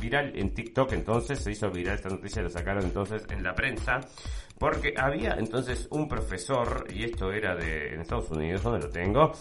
[0.00, 0.92] viral en TikTok.
[0.92, 4.00] Entonces se hizo viral esta noticia, la sacaron entonces en la prensa.
[4.58, 9.32] Porque había entonces un profesor, y esto era de Estados Unidos, donde lo tengo,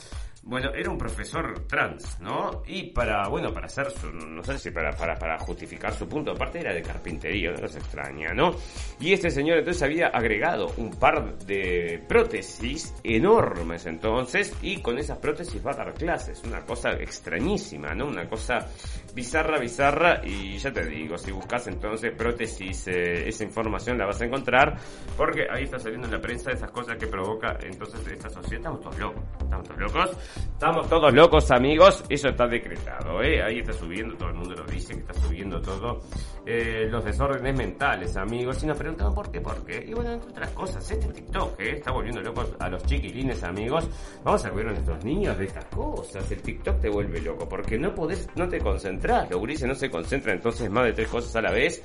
[0.43, 2.63] bueno, era un profesor trans, ¿no?
[2.65, 6.32] Y para, bueno, para hacer su, no sé si para, para, para justificar su punto,
[6.32, 8.56] aparte era de carpintería, no se extraña, ¿no?
[8.99, 15.17] Y este señor entonces había agregado un par de prótesis enormes entonces, y con esas
[15.17, 18.08] prótesis va a dar clases, una cosa extrañísima, ¿no?
[18.08, 18.67] Una cosa
[19.13, 24.21] bizarra, bizarra, y ya te digo, si buscas entonces prótesis, eh, esa información la vas
[24.21, 24.78] a encontrar,
[25.17, 28.82] porque ahí está saliendo en la prensa esas cosas que provoca entonces esta sociedad, estamos
[28.82, 30.17] todos locos, estamos todos locos.
[30.35, 32.03] Estamos todos locos, amigos.
[32.09, 33.41] Eso está decretado, ¿eh?
[33.41, 36.01] Ahí está subiendo, todo el mundo lo dice, que está subiendo todo.
[36.45, 38.61] Eh, los desórdenes mentales, amigos.
[38.63, 39.85] Y nos preguntan por qué, por qué.
[39.87, 41.77] Y bueno, entre otras cosas, este TikTok, ¿eh?
[41.77, 43.87] Está volviendo locos a los chiquilines, amigos.
[44.23, 46.29] Vamos a ver a nuestros niños de estas cosas.
[46.29, 49.29] El TikTok te vuelve loco porque no podés, no te concentrás.
[49.29, 51.81] Los gurises no se concentran entonces más de tres cosas a la vez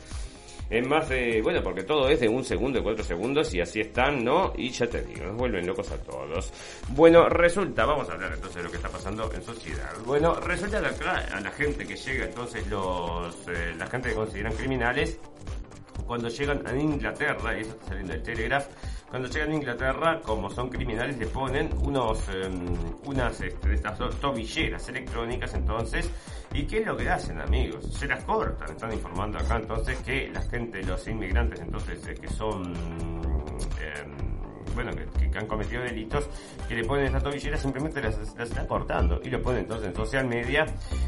[0.70, 4.24] es más de, bueno, porque todo es de un segundo, cuatro segundos y así están,
[4.24, 4.52] ¿no?
[4.56, 6.52] Y ya te digo, nos vuelven locos a todos.
[6.90, 9.92] Bueno, resulta, vamos a hablar entonces de lo que está pasando en sociedad.
[10.04, 14.14] Bueno, resulta que acá a la gente que llega entonces los, eh, la gente que
[14.14, 15.18] consideran criminales,
[16.06, 18.66] cuando llegan a Inglaterra, y eso está saliendo del Telegraph,
[19.08, 22.50] cuando llegan a Inglaterra, como son criminales, le ponen unos, eh,
[23.04, 26.10] unas este, estas tobilleras electrónicas entonces.
[26.52, 27.92] ¿Y qué es lo que hacen, amigos?
[27.94, 28.70] Se las cortan.
[28.70, 32.74] Están informando acá entonces que la gente, los inmigrantes entonces eh, que son...
[33.80, 34.33] Eh,
[34.74, 36.28] bueno, que, han cometido delitos,
[36.68, 39.94] que le ponen esta tobillera, simplemente las, las está cortando y lo ponen entonces en
[39.94, 40.66] social media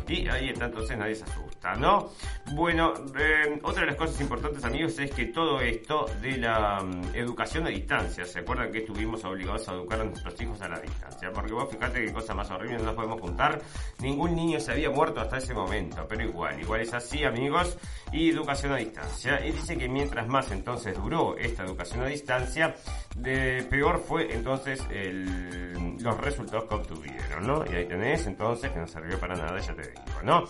[0.09, 2.11] y ahí está entonces nadie se asusta, ¿no?
[2.55, 7.03] Bueno, eh, otra de las cosas importantes amigos es que todo esto de la um,
[7.15, 10.81] educación a distancia, ¿se acuerdan que estuvimos obligados a educar a nuestros hijos a la
[10.81, 11.31] distancia?
[11.33, 13.61] Porque vos fíjate qué cosa más horrible, no nos podemos juntar,
[14.01, 17.79] ningún niño se había muerto hasta ese momento, pero igual, igual es así amigos,
[18.13, 22.75] y educación a distancia, y dice que mientras más entonces duró esta educación a distancia,
[23.17, 27.65] de peor fue entonces el, los resultados que obtuvieron, ¿no?
[27.71, 30.45] Y ahí tenés entonces que no sirvió para nada, ya te digo, ¿no?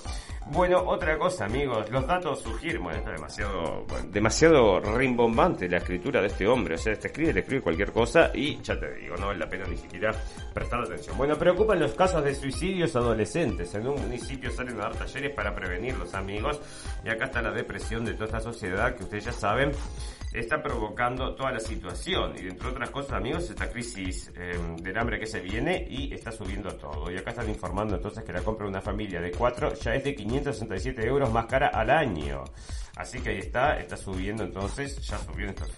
[0.48, 6.20] Bueno, otra cosa, amigos, los datos sugieren, bueno, esto es demasiado, demasiado rimbombante la escritura
[6.20, 9.16] de este hombre, o sea, te escribe, te escribe cualquier cosa y ya te digo,
[9.16, 10.12] no vale la pena ni siquiera
[10.54, 11.18] prestar atención.
[11.18, 13.74] Bueno, preocupan los casos de suicidios adolescentes.
[13.74, 16.60] En un municipio salen a dar talleres para prevenirlos, amigos,
[17.04, 19.72] y acá está la depresión de toda esta sociedad que ustedes ya saben
[20.32, 22.34] está provocando toda la situación.
[22.36, 26.32] Y entre otras cosas, amigos, esta crisis eh, del hambre que se viene y está
[26.32, 27.10] subiendo todo.
[27.10, 30.04] Y acá están informando entonces que la compra de una familia de cuatro ya es
[30.04, 32.44] de 567 euros más cara al año.
[32.96, 35.70] Así que ahí está, está subiendo entonces, ya subió en estos,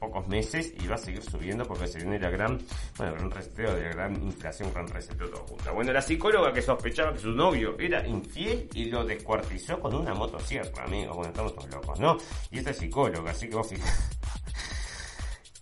[0.00, 2.58] pocos meses y va a seguir subiendo porque se viene la gran,
[2.98, 5.72] bueno, gran reseteo de la gran inflación, gran reseteo todo junto.
[5.72, 10.14] Bueno, la psicóloga que sospechaba que su novio era infiel y lo descuartizó con una
[10.14, 11.14] motosierra, amigos.
[11.14, 12.16] Bueno, estamos todos locos, ¿no?
[12.50, 14.43] Y esta es psicóloga, así que vos fijate.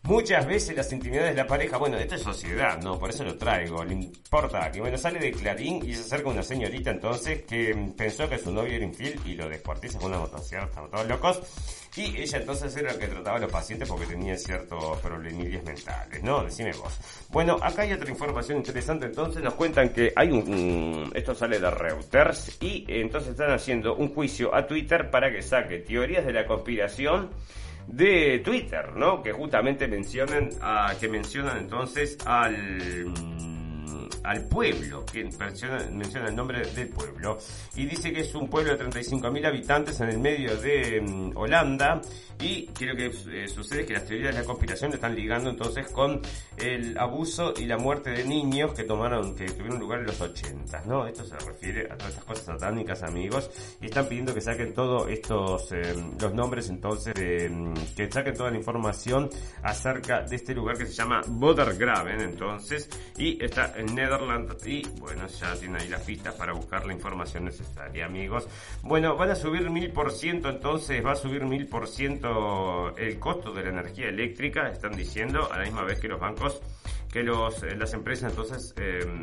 [0.05, 2.99] Muchas veces las intimidades de la pareja, bueno, esto es sociedad, ¿no?
[2.99, 6.43] Por eso lo traigo, le importa que, bueno, sale de Clarín y se acerca una
[6.43, 10.65] señorita entonces que pensó que su novio era infiel y lo descuartiza con una motosierra,
[10.65, 11.41] estamos todos locos.
[11.95, 16.21] Y ella entonces era la que trataba a los pacientes porque tenía ciertos problemillas mentales,
[16.25, 16.43] ¿no?
[16.43, 16.99] Decime vos.
[17.29, 21.71] Bueno, acá hay otra información interesante, entonces nos cuentan que hay un, esto sale de
[21.71, 26.45] Reuters y entonces están haciendo un juicio a Twitter para que saque teorías de la
[26.45, 27.31] conspiración
[27.87, 29.23] de Twitter, ¿no?
[29.23, 30.51] Que justamente mencionan,
[30.99, 33.13] que mencionan entonces al
[34.25, 37.39] al pueblo, que menciona, el nombre del pueblo,
[37.75, 42.01] y dice que es un pueblo de 35.000 habitantes en el medio de mm, Holanda,
[42.41, 46.21] y creo que eh, sucede que las teorías de la conspiración están ligando entonces con
[46.57, 50.83] el abuso y la muerte de niños que tomaron, que tuvieron lugar en los 80,
[50.87, 51.07] ¿no?
[51.07, 53.51] Esto se refiere a todas estas cosas satánicas, amigos,
[53.81, 57.15] y están pidiendo que saquen todos estos, eh, los nombres entonces,
[57.51, 59.31] mm, que saquen toda la información
[59.63, 65.27] acerca de este lugar que se llama Bodergraven, entonces, y está en Netherlands y bueno,
[65.27, 68.49] ya tiene ahí las pistas para buscar la información necesaria, amigos.
[68.83, 73.19] Bueno, van a subir mil por ciento, entonces va a subir mil por ciento el
[73.19, 76.61] costo de la energía eléctrica, están diciendo, a la misma vez que los bancos,
[77.13, 79.23] que los, eh, las empresas entonces em,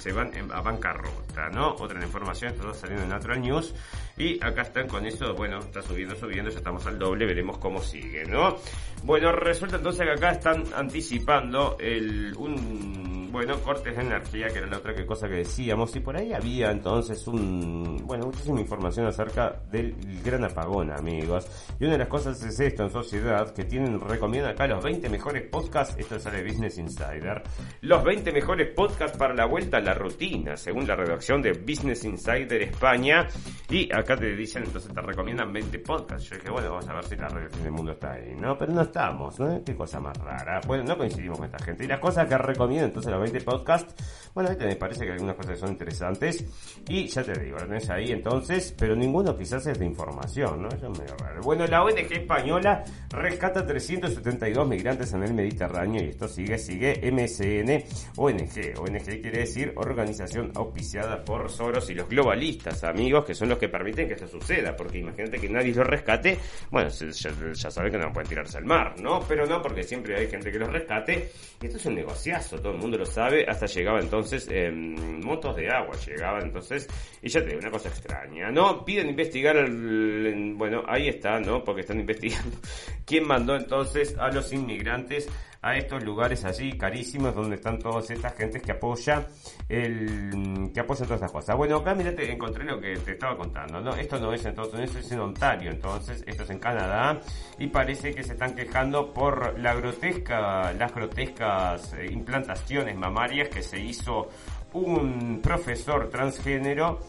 [0.00, 1.74] se van a bancarrota, ¿no?
[1.78, 3.74] Otra información, está saliendo en Natural News.
[4.16, 7.82] Y acá están con eso, bueno, está subiendo, subiendo, ya estamos al doble, veremos cómo
[7.82, 8.56] sigue, ¿no?
[9.02, 14.66] Bueno, resulta entonces que acá están anticipando el, un bueno, cortes de energía, que era
[14.66, 19.60] la otra cosa que decíamos, y por ahí había entonces un, bueno, muchísima información acerca
[19.70, 21.46] del gran apagón, amigos.
[21.78, 25.08] Y una de las cosas es esto en sociedad, que tienen, recomiendan acá los 20
[25.08, 27.42] mejores podcasts, esto sale Business Insider,
[27.82, 32.04] los 20 mejores podcasts para la vuelta a la rutina, según la redacción de Business
[32.04, 33.26] Insider España,
[33.68, 36.28] y acá te dicen, entonces te recomiendan 20 podcasts.
[36.28, 38.56] Yo dije, bueno, vamos a ver si la red del mundo está ahí, ¿no?
[38.58, 39.62] Pero no estamos, ¿no?
[39.64, 40.60] Qué cosa más rara.
[40.66, 41.84] Bueno, no coincidimos con esta gente.
[41.84, 43.94] Y las cosas que recomiendan entonces 20 podcasts.
[44.34, 46.44] Bueno, me parece que algunas cosas son interesantes.
[46.88, 50.68] Y ya te digo, lo tenés ahí entonces, pero ninguno quizás es de información, ¿no?
[50.68, 51.40] Eso es medio raro.
[51.42, 57.84] Bueno, la ONG española rescata 372 migrantes en el Mediterráneo y esto sigue, sigue MSN
[58.16, 58.78] ONG.
[58.78, 63.68] ONG quiere decir Organización Auspiciada por Soros y los globalistas, amigos, que son los que
[63.68, 66.38] permiten que esto suceda, porque imagínate que nadie los rescate,
[66.70, 69.20] bueno, ya, ya saben que no pueden tirarse al mar, ¿no?
[69.26, 71.30] Pero no, porque siempre hay gente que los rescate
[71.60, 75.56] y esto es un negociazo, todo el mundo lo sabe, hasta llegaba entonces en motos
[75.56, 76.88] de agua, llegaba entonces,
[77.20, 78.84] y ya te una cosa extraña, ¿no?
[78.84, 81.62] Piden investigar, el, bueno, ahí está, ¿no?
[81.62, 82.56] Porque están investigando
[83.04, 85.28] quién mandó entonces a los inmigrantes
[85.62, 89.26] a estos lugares allí carísimos donde están todas estas gentes que apoya
[89.68, 91.56] el que apoyan todas estas cosas.
[91.56, 93.94] Bueno, acá mirate, encontré lo que te estaba contando, ¿no?
[93.94, 97.20] Esto no es en Estados Unidos, es en Ontario, entonces, esto es en Canadá
[97.58, 103.62] y parece que se están quejando por la grotesca, las grotescas eh, implantaciones mamarias que
[103.62, 104.28] se hizo
[104.72, 107.00] un profesor transgénero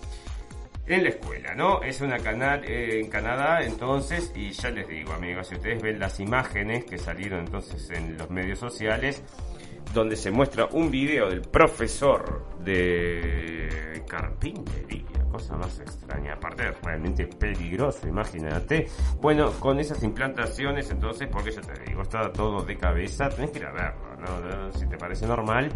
[0.95, 1.81] en la escuela, ¿no?
[1.81, 5.99] Es una canal eh, en Canadá, entonces, y ya les digo, amigos, si ustedes ven
[5.99, 9.23] las imágenes que salieron entonces en los medios sociales,
[9.93, 18.07] donde se muestra un video del profesor de carpintería cosa más extraña, aparte realmente peligroso,
[18.07, 18.87] imagínate.
[19.19, 23.59] Bueno, con esas implantaciones, entonces, porque ya te digo, está todo de cabeza, tenés que
[23.59, 24.71] ir a verlo, ¿no?
[24.73, 25.69] Si te parece normal,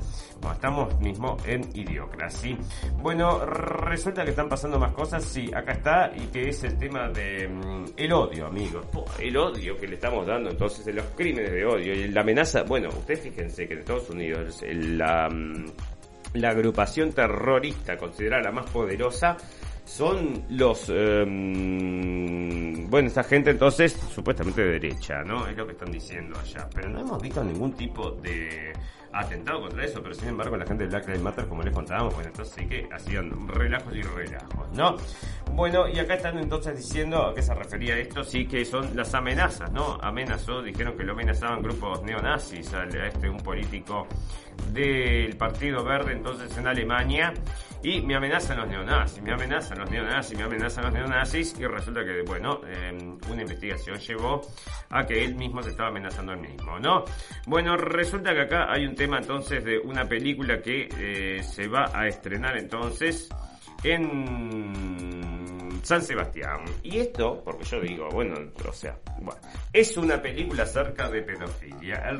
[0.53, 2.57] estamos mismo en Idiocracy.
[3.01, 7.09] Bueno, resulta que están pasando más cosas, sí, acá está, y que es el tema
[7.09, 8.85] de mm, el odio, amigos.
[9.19, 12.63] El odio que le estamos dando entonces en los crímenes de odio y la amenaza,
[12.63, 15.65] bueno, ustedes fíjense que en Estados Unidos la mm,
[16.35, 19.37] la agrupación terrorista considerada la más poderosa
[19.85, 25.47] son los, em, bueno, esa gente entonces supuestamente de derecha, ¿no?
[25.47, 26.67] Es lo que están diciendo allá.
[26.73, 28.73] Pero no hemos visto ningún tipo de
[29.15, 32.13] atentado contra eso, pero sin embargo la gente de Black Lives Matter, como les contábamos,
[32.15, 34.97] bueno, entonces sí que hacían relajos y relajos, ¿no?
[35.53, 39.13] Bueno, y acá están entonces diciendo a qué se refería esto, sí que son las
[39.13, 39.97] amenazas, ¿no?
[40.01, 44.07] Amenazó, dijeron que lo amenazaban grupos neonazis a este, un político
[44.73, 47.33] del Partido Verde entonces en Alemania
[47.85, 52.03] y me amenazan los neonazis, me amenazan los neonazis, me amenazan los neonazis y resulta
[52.03, 54.41] que, bueno, em, una investigación llevó
[54.89, 57.05] a que él mismo se estaba amenazando al mismo, ¿no?
[57.45, 61.91] Bueno, resulta que acá hay un tema entonces de una película que eh, se va
[61.93, 63.29] a estrenar entonces
[63.85, 66.61] en San Sebastián.
[66.81, 68.35] Y esto, porque yo digo, bueno,
[68.67, 69.39] o sea, bueno,
[69.71, 71.97] es una película acerca de pedofilia.
[72.09, 72.19] El,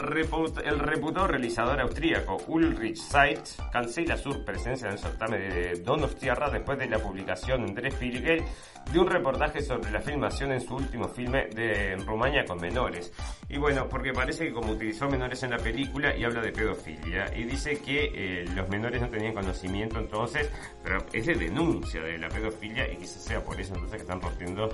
[0.64, 6.78] el reputado realizador austríaco Ulrich Seitz cancela su presencia en el certamen de Donostierra después
[6.78, 8.44] de la publicación en Drespiegel
[8.92, 13.12] de un reportaje sobre la filmación en su último filme de Rumania con menores.
[13.50, 17.36] Y bueno, porque parece que como utilizó menores en la película y habla de pedofilia
[17.36, 20.50] y dice que eh, los menores no tenían conocimiento entonces,
[20.84, 24.22] pero es de denuncia de la pedofilia y quizás sea por eso entonces que están
[24.22, 24.70] rompiendo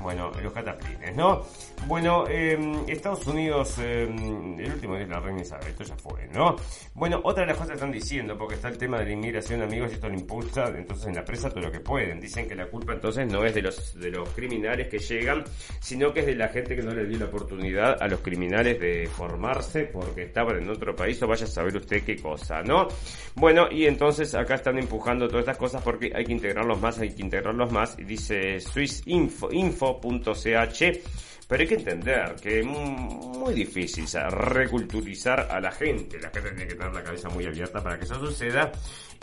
[0.00, 1.42] bueno, los cataplines, ¿no?
[1.86, 6.56] Bueno, eh, Estados Unidos, eh, el último día la reina Isabel, esto ya fue, ¿no?
[6.94, 9.62] Bueno, otra de las cosas que están diciendo, porque está el tema de la inmigración,
[9.62, 12.20] amigos, y esto lo impulsa, entonces en la presa todo lo que pueden.
[12.20, 15.44] Dicen que la culpa entonces no es de los, de los criminales que llegan,
[15.80, 18.80] sino que es de la gente que no le dio la oportunidad a los criminales
[18.80, 22.88] de formarse porque estaban en otro país o vaya a saber usted qué cosa, ¿no?
[23.34, 27.14] Bueno, y entonces acá están empujando todas estas cosas porque hay que integrarlos más, hay
[27.14, 31.00] que integrarlos más, y dice Swiss Info, Info .ch
[31.48, 36.18] pero hay que entender que es muy difícil reculturizar a la gente.
[36.20, 38.72] La gente tiene que tener la cabeza muy abierta para que eso suceda.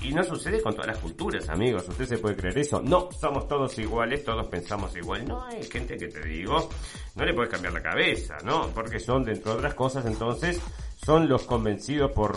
[0.02, 1.88] Y no sucede con todas las culturas, amigos.
[1.90, 2.82] ¿Usted se puede creer eso?
[2.82, 5.28] No, somos todos iguales, todos pensamos igual.
[5.28, 6.70] No, hay gente que te digo,
[7.16, 8.68] no le puedes cambiar la cabeza, ¿no?
[8.74, 10.62] Porque son, dentro de otras cosas, entonces,
[11.10, 12.36] son los convencidos por,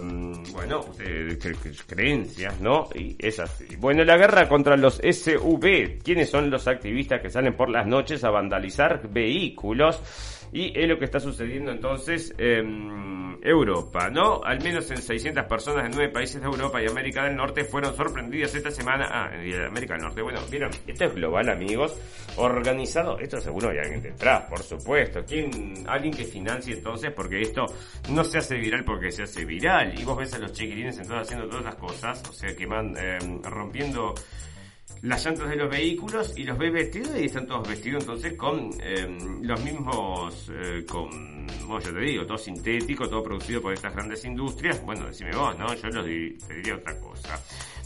[0.00, 0.86] em, bueno,
[1.86, 2.88] creencias, ¿no?
[2.94, 3.76] Y es así.
[3.76, 5.98] Bueno, la guerra contra los SUV.
[6.02, 10.00] ¿Quiénes son los activistas que salen por las noches a vandalizar vehículos?
[10.54, 14.40] Y es lo que está sucediendo entonces en Europa, ¿no?
[14.44, 17.92] Al menos en 600 personas en nueve países de Europa y América del Norte fueron
[17.96, 19.08] sorprendidas esta semana.
[19.10, 20.22] Ah, en América del Norte.
[20.22, 22.00] Bueno, vieron, esto es global, amigos.
[22.36, 25.24] Organizado, esto seguro hay alguien detrás, por supuesto.
[25.26, 25.84] ¿Quién?
[25.88, 27.66] Alguien que financie entonces, porque esto
[28.10, 29.98] no se hace viral porque se hace viral.
[29.98, 32.94] Y vos ves a los chiquilines entonces haciendo todas las cosas, o sea, que van
[32.96, 34.14] eh, rompiendo
[35.04, 38.70] las llantas de los vehículos y los ves vestidos y están todos vestidos entonces con
[38.80, 43.94] em, los mismos, eh, con, bueno, yo te digo, todo sintético, todo producido por estas
[43.94, 44.82] grandes industrias.
[44.82, 45.74] Bueno, decime vos, ¿no?
[45.74, 47.38] Yo los te diría otra cosa.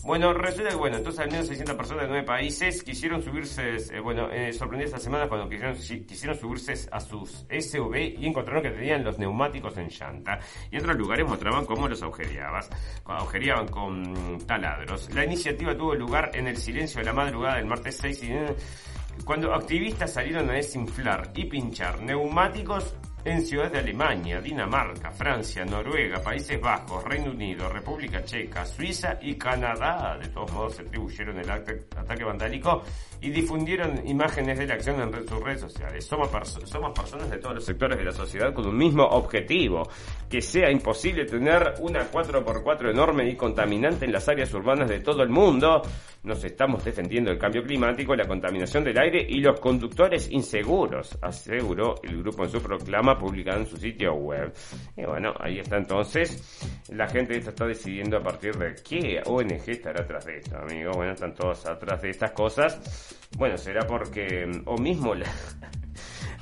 [0.04, 4.00] Bueno, resulta que, bueno, entonces al menos 600 personas de nueve países quisieron subirse, eh,
[4.00, 9.02] bueno, eh, esta semana cuando quisieron, quisieron subirse a sus SUV y encontraron que tenían
[9.02, 10.38] los neumáticos en llanta.
[10.70, 12.62] Y en otros lugares mostraban cómo los agujereaban,
[13.04, 15.12] agujereaban con taladros.
[15.12, 19.54] La iniciativa tuvo lugar en el silencio de la madrugada del martes 6 y cuando
[19.54, 22.94] activistas salieron a desinflar y pinchar neumáticos
[23.24, 29.36] en ciudades de Alemania, Dinamarca, Francia, Noruega, Países Bajos, Reino Unido, República Checa, Suiza y
[29.36, 30.18] Canadá.
[30.18, 32.82] De todos modos, se atribuyeron el ataque vandálico
[33.20, 36.04] y difundieron imágenes de la acción en sus redes sociales.
[36.04, 36.30] Somos,
[36.64, 39.88] somos personas de todos los sectores de la sociedad con un mismo objetivo,
[40.28, 45.22] que sea imposible tener una 4x4 enorme y contaminante en las áreas urbanas de todo
[45.22, 45.82] el mundo.
[46.22, 51.94] Nos estamos defendiendo el cambio climático, la contaminación del aire y los conductores inseguros, aseguró
[52.02, 54.52] el grupo en su proclama publicado en su sitio web.
[54.96, 56.60] Y bueno, ahí está entonces.
[56.90, 60.92] La gente está decidiendo a partir de qué ONG estará atrás de esto, amigo.
[60.94, 63.07] Bueno, están todos atrás de estas cosas.
[63.36, 65.26] Bueno, será porque, o mismo la,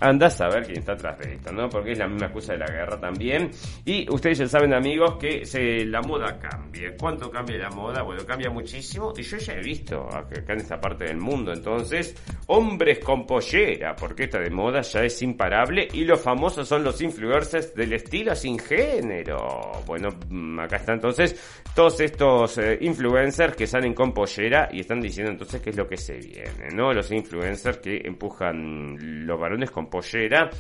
[0.00, 1.68] Andás a ver quién está atrás de esto, ¿no?
[1.68, 3.50] Porque es la misma excusa de la guerra también.
[3.84, 6.94] Y ustedes ya saben, amigos, que se, la moda cambia.
[6.98, 8.02] ¿Cuánto cambia la moda?
[8.02, 9.12] Bueno, cambia muchísimo.
[9.16, 12.14] Y yo ya he visto acá en esta parte del mundo, entonces,
[12.46, 15.88] hombres con pollera, porque esta de moda ya es imparable.
[15.92, 19.82] Y los famosos son los influencers del estilo sin género.
[19.86, 25.00] Bueno, mm, acá está entonces todos estos eh, influencers que salen con pollera y están
[25.00, 26.92] diciendo entonces qué es lo que se viene, ¿no?
[26.92, 30.50] Los influencers que empujan los varones con pollera.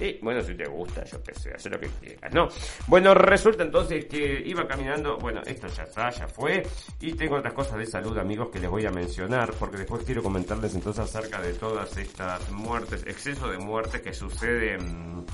[0.00, 2.48] Y bueno, si te gusta, yo qué sé, haz lo que quieras, ¿no?
[2.86, 6.64] Bueno, resulta entonces que iba caminando, bueno, esto ya está, ya fue.
[7.00, 10.22] Y tengo otras cosas de salud, amigos, que les voy a mencionar, porque después quiero
[10.22, 15.26] comentarles entonces acerca de todas estas muertes, exceso de muertes que suceden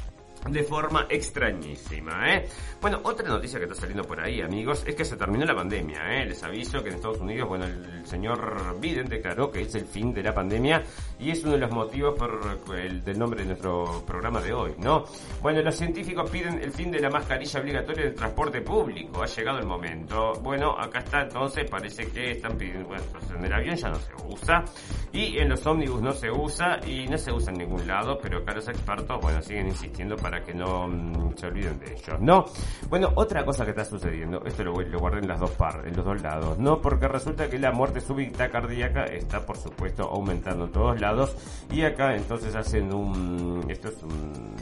[0.49, 2.47] de forma extrañísima, ¿eh?
[2.81, 6.21] Bueno, otra noticia que está saliendo por ahí, amigos, es que se terminó la pandemia,
[6.21, 6.27] ¿eh?
[6.27, 10.13] Les aviso que en Estados Unidos, bueno, el señor Biden declaró que es el fin
[10.13, 10.83] de la pandemia
[11.19, 14.75] y es uno de los motivos por el del nombre de nuestro programa de hoy,
[14.79, 15.05] ¿no?
[15.41, 19.23] Bueno, los científicos piden el fin de la mascarilla obligatoria del transporte público.
[19.23, 20.35] Ha llegado el momento.
[20.43, 23.03] Bueno, acá está entonces, parece que están pidiendo, bueno,
[23.37, 24.65] en el avión ya no se usa
[25.13, 28.39] y en los ómnibus no se usa y no se usa en ningún lado, pero
[28.39, 32.45] acá los expertos, bueno, siguen insistiendo para que no mm, se olviden de ellos, ¿no?
[32.89, 35.97] Bueno, otra cosa que está sucediendo, esto lo, lo guardé en las dos partes, en
[35.97, 36.81] los dos lados, ¿no?
[36.81, 41.37] Porque resulta que la muerte súbita cardíaca está, por supuesto, aumentando en todos lados
[41.71, 44.55] y acá entonces hacen un, esto es un,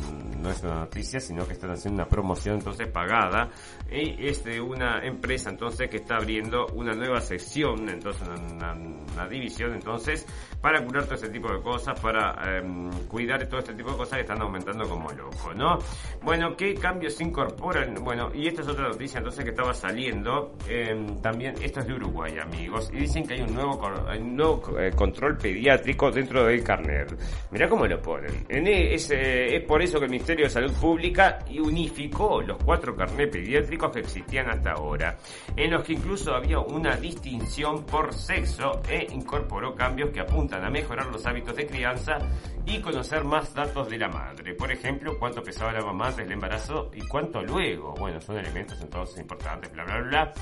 [0.43, 3.51] no es una noticia, sino que están haciendo una promoción entonces pagada
[3.91, 9.29] y es de una empresa entonces que está abriendo una nueva sección, entonces una, una
[9.29, 10.27] división entonces
[10.63, 14.15] para curar todo este tipo de cosas, para em, cuidar todo este tipo de cosas
[14.15, 15.79] que están aumentando como loco, ¿no?
[16.23, 17.95] Bueno, ¿qué cambios se incorporan?
[18.03, 21.95] Bueno, y esta es otra noticia entonces que estaba saliendo, em, también, esto es de
[21.95, 23.81] Uruguay, amigos, y dicen que hay un nuevo,
[24.17, 27.13] un nuevo eh, control pediátrico dentro del carnet.
[27.51, 28.47] Mirá cómo lo ponen.
[28.49, 32.63] En e, es, eh, es por eso que el Ministerio de Salud Pública unificó los
[32.63, 35.19] cuatro carnets pediátricos que existían hasta ahora,
[35.57, 40.71] en los que incluso había una distinción por sexo e incorporó cambios que apuntan a
[40.71, 42.19] mejorar los hábitos de crianza
[42.67, 44.55] y conocer más datos de la madre.
[44.55, 47.95] Por ejemplo, cuánto pesaba la mamá antes del embarazo y cuánto luego.
[47.95, 50.33] Bueno, son elementos entonces importantes, bla, bla, bla.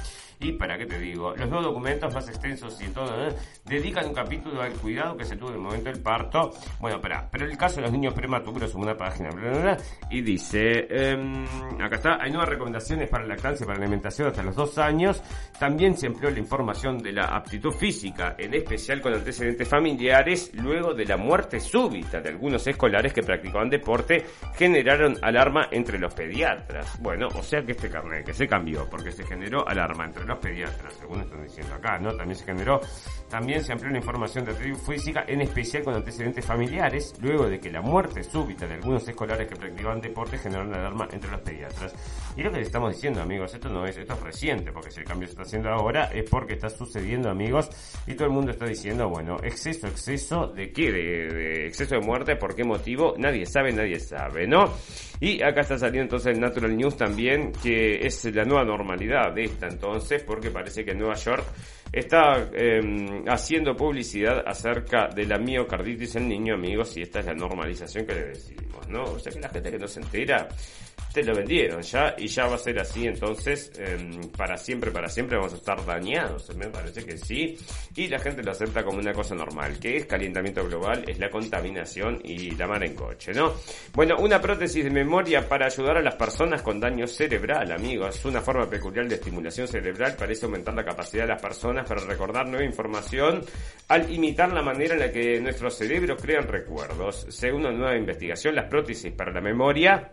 [0.42, 3.34] Y para qué te digo, los nuevos documentos más extensos y todo, ¿eh?
[3.66, 6.50] dedican un capítulo al cuidado que se tuvo en el momento del parto.
[6.80, 9.76] Bueno, para, pero el caso de los niños prematuros, una página, bla, bla, bla,
[10.10, 11.44] y dice, em,
[11.78, 15.22] acá está, hay nuevas recomendaciones para la lactancia y para alimentación hasta los dos años.
[15.58, 20.94] También se empleó la información de la aptitud física, en especial con antecedentes familiares, luego
[20.94, 24.24] de la muerte súbita de algunos escolares que practicaban deporte,
[24.56, 26.98] generaron alarma entre los pediatras.
[27.00, 30.38] Bueno, o sea que este carnet que se cambió, porque se generó alarma entre los
[30.38, 32.14] pediatras, según están diciendo acá, ¿no?
[32.16, 32.80] También se generó,
[33.28, 37.60] también se amplió la información de aptitud física, en especial con antecedentes familiares, luego de
[37.60, 41.94] que la muerte súbita de algunos escolares que practicaban deporte generaron alarma entre los pediatras.
[42.36, 45.00] Y lo que le estamos diciendo, amigos, esto no es, esto es reciente, porque si
[45.00, 47.70] el cambio se está haciendo ahora es porque está sucediendo, amigos,
[48.06, 50.90] y todo el mundo está diciendo, bueno, exceso, exceso, ¿de qué?
[50.90, 53.14] De, de exceso de muerte, ¿por qué motivo?
[53.18, 54.74] Nadie sabe, nadie sabe, ¿no?
[55.20, 59.44] Y acá está saliendo entonces el Natural News también, que es la nueva normalidad de
[59.44, 61.44] esta entonces, porque parece que Nueva York
[61.92, 62.80] está eh,
[63.26, 68.14] haciendo publicidad acerca de la miocarditis en niño, amigos, y esta es la normalización que
[68.14, 69.02] le decimos, ¿no?
[69.04, 70.48] O sea que la gente que no se entera,
[71.12, 73.96] te lo vendieron ya, y ya va a ser así, entonces, eh,
[74.36, 77.56] para siempre, para siempre vamos a estar dañados, me parece que sí,
[77.96, 81.28] y la gente lo acepta como una cosa normal, que es calentamiento global, es la
[81.30, 83.54] contaminación y la mar en coche, ¿no?
[83.94, 88.40] Bueno, una prótesis de memoria para ayudar a las personas con daño cerebral, amigos, una
[88.40, 92.64] forma peculiar de estimulación cerebral parece aumentar la capacidad de las personas para recordar nueva
[92.64, 93.40] información
[93.88, 97.26] al imitar la manera en la que nuestros cerebros crean recuerdos.
[97.28, 100.12] Según una nueva investigación, las prótesis para la memoria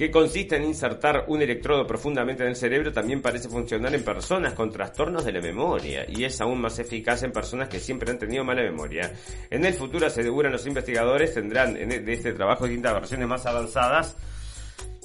[0.00, 4.54] que consiste en insertar un electrodo profundamente en el cerebro, también parece funcionar en personas
[4.54, 8.18] con trastornos de la memoria y es aún más eficaz en personas que siempre han
[8.18, 9.12] tenido mala memoria.
[9.50, 14.16] En el futuro, aseguran los investigadores, tendrán de este trabajo distintas versiones más avanzadas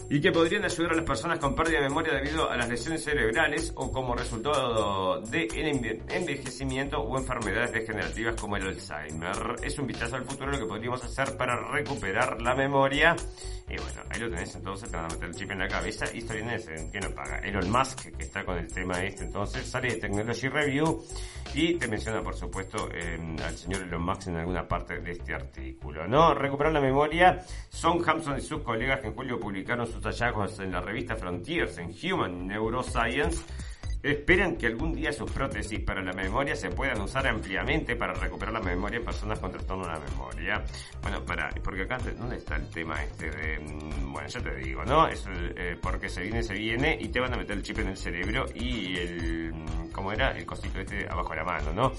[0.09, 3.03] y que podrían ayudar a las personas con pérdida de memoria debido a las lesiones
[3.03, 5.47] cerebrales o como resultado de
[6.09, 9.55] envejecimiento o enfermedades degenerativas como el Alzheimer.
[9.63, 13.15] Es un vistazo al futuro lo que podríamos hacer para recuperar la memoria.
[13.67, 16.05] Y bueno, ahí lo tenés entonces, te van a meter el chip en la cabeza
[16.13, 17.39] y estoy en ese, que no paga.
[17.39, 21.03] Elon Musk, que está con el tema este entonces, sale de Technology Review
[21.55, 22.89] y te menciona por supuesto
[23.43, 26.05] al señor Elon Musk en alguna parte de este artículo.
[26.05, 26.33] ¿No?
[26.33, 27.45] Recuperar la memoria.
[27.69, 31.77] Son Hampson y sus colegas que en julio publicaron sus hallazgos en la revista Frontiers
[31.77, 33.41] en Human Neuroscience
[34.11, 38.53] esperan que algún día sus prótesis para la memoria se puedan usar ampliamente para recuperar
[38.53, 40.63] la memoria en personas con trastorno de la memoria.
[41.01, 44.85] Bueno, para, porque acá, ¿dónde está el tema este de, mm, bueno, ya te digo,
[44.85, 45.07] ¿no?
[45.07, 47.87] Es eh, porque se viene, se viene y te van a meter el chip en
[47.87, 50.37] el cerebro y el, mm, ¿cómo era?
[50.37, 51.91] El cosito este abajo de la mano, ¿no?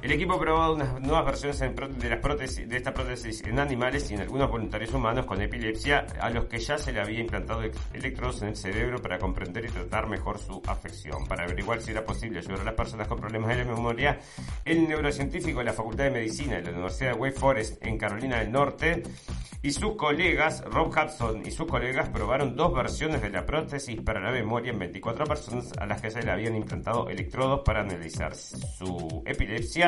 [0.00, 4.08] El equipo ha probado unas nuevas versiones de, las prótesis, de esta prótesis en animales
[4.10, 7.62] y en algunos voluntarios humanos con epilepsia a los que ya se le había implantado
[7.92, 11.26] electrodos en el cerebro para comprender y tratar mejor su afección.
[11.26, 14.20] Para averiguar si era posible ayudar a las personas con problemas de la memoria,
[14.64, 18.38] el neurocientífico de la Facultad de Medicina de la Universidad de Wake Forest en Carolina
[18.38, 19.02] del Norte
[19.60, 24.20] y sus colegas, Rob Hudson y sus colegas, probaron dos versiones de la prótesis para
[24.20, 28.36] la memoria en 24 personas a las que se le habían implantado electrodos para analizar
[28.36, 29.87] su epilepsia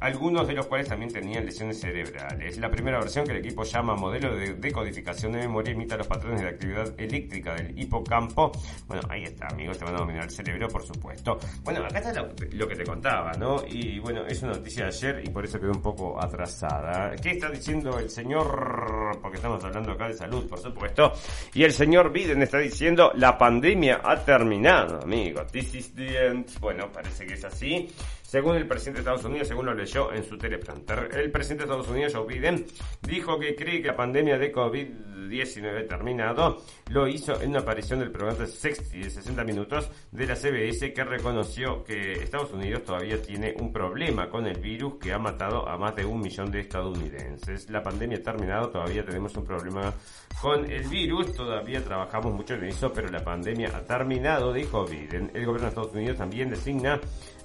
[0.00, 2.58] algunos de los cuales también tenían lesiones cerebrales.
[2.58, 6.42] La primera versión que el equipo llama modelo de decodificación de memoria imita los patrones
[6.42, 8.52] de actividad eléctrica del hipocampo.
[8.86, 11.38] Bueno, ahí está, amigos, te van a dominar el cerebro, por supuesto.
[11.62, 13.62] Bueno, acá está lo, que te contaba, ¿no?
[13.66, 17.14] Y bueno, es una noticia de ayer y por eso quedó un poco atrasada.
[17.16, 19.18] ¿Qué está diciendo el señor?
[19.20, 21.12] Porque estamos hablando acá de salud, por supuesto.
[21.52, 25.50] Y el señor Biden está diciendo, la pandemia ha terminado, amigos.
[25.52, 26.58] This is the end.
[26.60, 27.88] Bueno, parece que es así.
[28.22, 31.88] Según el presidente de Estados Unidos, según leyó en su teleprompter, el presidente de Estados
[31.88, 32.66] Unidos, Joe Biden,
[33.02, 36.62] dijo que cree que la pandemia de COVID-19 terminado.
[36.90, 41.82] Lo hizo en una aparición del programa de 60 minutos de la CBS que reconoció
[41.82, 45.94] que Estados Unidos todavía tiene un problema con el virus que ha matado a más
[45.96, 47.70] de un millón de estadounidenses.
[47.70, 49.92] La pandemia ha terminado, todavía tenemos un problema
[50.40, 55.30] con el virus, todavía trabajamos mucho en eso, pero la pandemia ha terminado, dijo Biden.
[55.34, 57.00] El gobierno de Estados Unidos también designa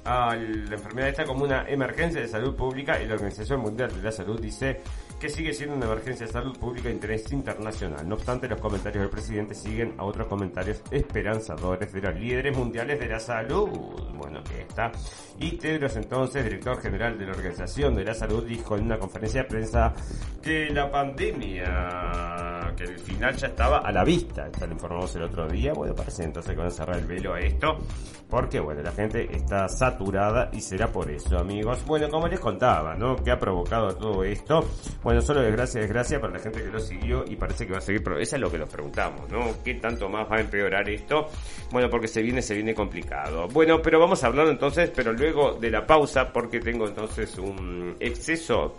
[0.10, 4.02] a la enfermedad esta como una emergencia de salud pública y la Organización Mundial de
[4.02, 4.82] la Salud dice
[5.20, 8.08] que sigue siendo una emergencia de salud pública de interés internacional.
[8.10, 13.00] No obstante, los comentarios del presidente siguen a otros comentarios esperanzadores de los líderes mundiales
[13.00, 13.70] de la salud.
[14.16, 14.92] Bueno, que está.
[15.40, 19.44] Y Tedros entonces, director general de la Organización de la Salud, dijo en una conferencia
[19.44, 19.94] de prensa
[20.42, 24.48] que la pandemia, que el final ya estaba a la vista.
[24.48, 25.74] Esto lo informamos el otro día.
[25.74, 27.78] Bueno, parece entonces que van a cerrar el velo a esto.
[28.30, 31.84] Porque, bueno, la gente está saturada y será por eso, amigos.
[31.86, 33.16] Bueno, como les contaba, ¿no?
[33.16, 34.64] ¿Qué ha provocado todo esto?
[35.02, 37.82] Bueno, solo desgracia, desgracia para la gente que lo siguió y parece que va a
[37.82, 39.64] seguir, pero eso es lo que nos preguntamos, ¿no?
[39.64, 41.28] ¿Qué tanto más va a empeorar esto?
[41.72, 43.48] Bueno, porque se viene, se viene complicado.
[43.48, 47.96] Bueno, pero vamos a hablar entonces, pero luego de la pausa, porque tengo entonces un
[48.00, 48.76] exceso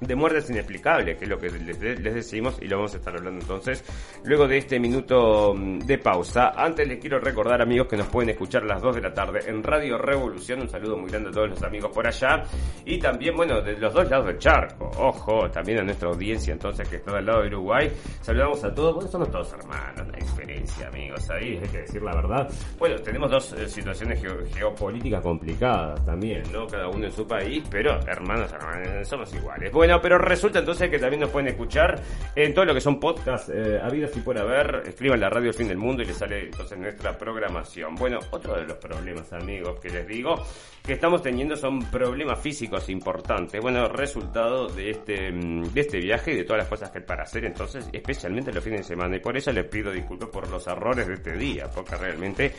[0.00, 3.40] de muertes inexplicables, que es lo que les, decimos y lo vamos a estar hablando
[3.40, 3.84] entonces
[4.24, 6.52] luego de este minuto mm, de pausa.
[6.56, 9.40] Antes les quiero recordar amigos que nos pueden escuchar a las 2 de la tarde
[9.46, 12.42] en Radio Revolución, un saludo muy grande a todos los amigos por allá
[12.84, 16.88] y también, bueno, de los dos lados del charco, ojo, también a nuestra audiencia entonces
[16.88, 17.90] que está del lado de Uruguay,
[18.20, 22.14] saludamos a todos, bueno, somos todos hermanos, la experiencia amigos, ahí hay que decir la
[22.14, 22.48] verdad.
[22.78, 24.20] Bueno, tenemos dos eh, situaciones
[24.54, 26.66] geopolíticas complicadas también, ¿no?
[26.66, 29.72] Cada uno en su país, pero hermanos, hermanos, somos iguales.
[30.00, 32.00] Pero resulta entonces que también nos pueden escuchar
[32.34, 33.80] en todo lo que son podcasts eh,
[34.14, 34.82] y por haber.
[34.86, 37.94] Escriban la radio Fin del Mundo y les sale entonces nuestra programación.
[37.94, 40.34] Bueno, otro de los problemas, amigos, que les digo
[40.82, 43.60] que estamos teniendo son problemas físicos importantes.
[43.60, 47.04] Bueno, resultado de este, mm, de este viaje y de todas las cosas que hay
[47.04, 49.16] para hacer, entonces, especialmente los fines de semana.
[49.16, 52.52] Y por eso les pido disculpas por los errores de este día, porque realmente.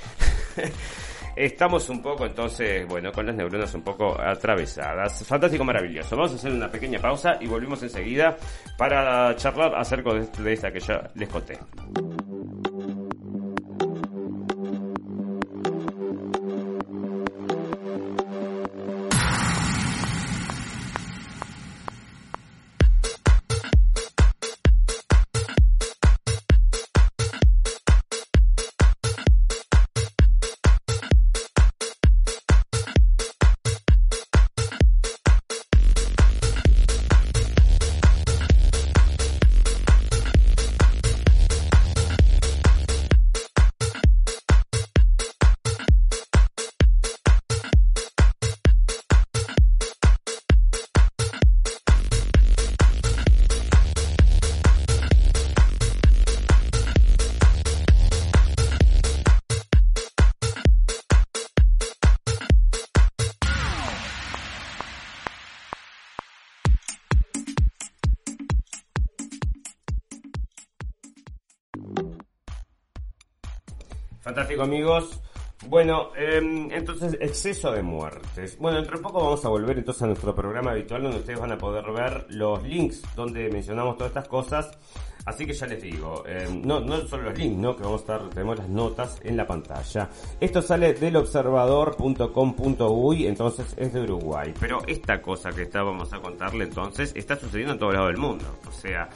[1.36, 5.22] Estamos un poco entonces, bueno, con las neuronas un poco atravesadas.
[5.28, 6.16] Fantástico, maravilloso.
[6.16, 8.38] Vamos a hacer una pequeña pausa y volvemos enseguida
[8.78, 11.58] para charlar acerca de esta que ya les conté.
[74.64, 75.22] Amigos.
[75.68, 78.58] Bueno, em, entonces exceso de muertes.
[78.60, 81.54] Bueno, dentro de poco vamos a volver entonces a nuestro programa habitual donde ustedes van
[81.54, 84.78] a poder ver los links donde mencionamos todas estas cosas.
[85.26, 87.76] Así que ya les digo, em, no, no solo los links, ¿no?
[87.76, 90.08] Que vamos a estar, tenemos las notas en la pantalla.
[90.40, 94.54] Esto sale del observador.com.uy, entonces es de Uruguay.
[94.60, 98.46] Pero esta cosa que estábamos a contarle entonces está sucediendo en todo lado del mundo.
[98.68, 99.10] O sea,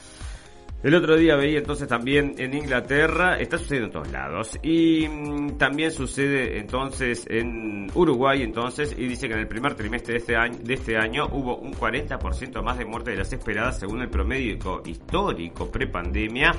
[0.82, 4.58] el otro día veía entonces también en Inglaterra, está sucediendo en todos lados.
[4.62, 10.14] Y mm, también sucede entonces en Uruguay entonces, y dice que en el primer trimestre
[10.14, 13.78] de este año, de este año hubo un 40% más de muertes de las esperadas
[13.78, 16.52] según el promedio histórico prepandemia.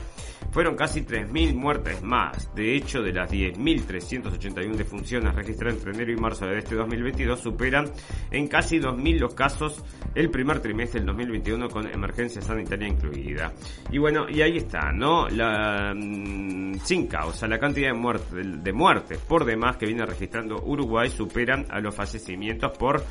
[0.52, 2.54] Fueron casi 3.000 muertes más.
[2.54, 7.86] De hecho, de las 10.381 defunciones registradas entre enero y marzo de este 2022, superan
[8.32, 9.82] en casi 2.000 los casos
[10.14, 13.54] el primer trimestre del 2021 con emergencia sanitaria incluida.
[13.92, 15.30] Y bueno, y ahí está, ¿no?
[15.30, 20.62] La, mm, sin causa, la cantidad de, muerte, de muertes por demás que viene registrando
[20.66, 23.02] Uruguay superan a los fallecimientos por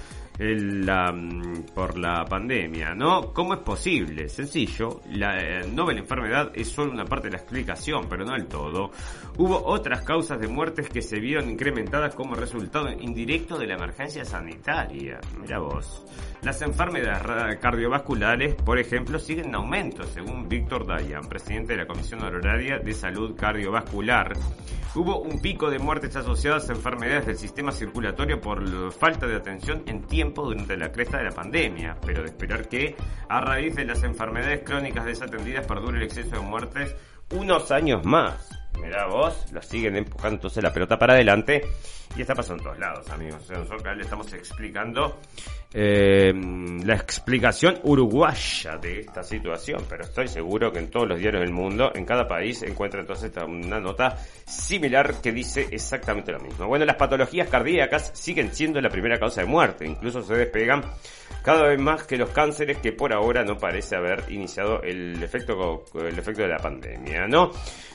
[0.41, 3.32] la, mm, por la pandemia, ¿no?
[3.32, 4.28] ¿Cómo es posible?
[4.28, 8.91] Sencillo, la eh, enfermedad es solo una parte de la explicación, pero no del todo.
[9.36, 14.24] Hubo otras causas de muertes que se vieron incrementadas como resultado indirecto de la emergencia
[14.24, 15.20] sanitaria.
[15.38, 16.05] Mira vos.
[16.43, 22.22] Las enfermedades cardiovasculares, por ejemplo, siguen en aumento, según Víctor Dayan, presidente de la Comisión
[22.22, 24.32] Honoraria de Salud Cardiovascular.
[24.93, 29.84] Hubo un pico de muertes asociadas a enfermedades del sistema circulatorio por falta de atención
[29.86, 32.97] en tiempo durante la cresta de la pandemia, pero de esperar que,
[33.28, 36.97] a raíz de las enfermedades crónicas desatendidas, perdure el exceso de muertes
[37.30, 38.51] unos años más.
[38.82, 41.62] Mirá vos, lo siguen empujando entonces la pelota para adelante
[42.17, 43.49] y está pasando en todos lados, amigos.
[43.49, 45.21] Nosotros acá le estamos explicando
[45.73, 46.33] eh,
[46.85, 51.53] la explicación uruguaya de esta situación, pero estoy seguro que en todos los diarios del
[51.53, 56.67] mundo, en cada país, encuentra entonces una nota similar que dice exactamente lo mismo.
[56.67, 60.83] Bueno, las patologías cardíacas siguen siendo la primera causa de muerte, incluso se despegan
[61.45, 65.85] cada vez más que los cánceres que por ahora no parece haber iniciado el efecto
[65.95, 67.53] el efecto de la pandemia, ¿no?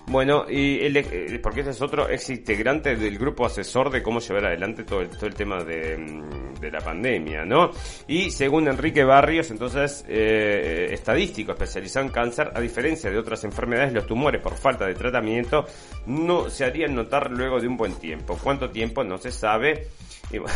[0.07, 4.45] Bueno, y el, porque ese es otro ex integrante del grupo asesor de cómo llevar
[4.45, 7.71] adelante todo el, tema de, mm, de la pandemia, ¿no?
[8.07, 13.93] Y según Enrique Barrios, entonces, eh, estadístico especializado en cáncer, a diferencia de otras enfermedades,
[13.93, 15.65] los tumores por falta de tratamiento
[16.05, 18.37] no se harían notar luego de un buen tiempo.
[18.43, 19.03] ¿Cuánto tiempo?
[19.03, 19.87] No se sabe.
[20.31, 20.55] Y bueno,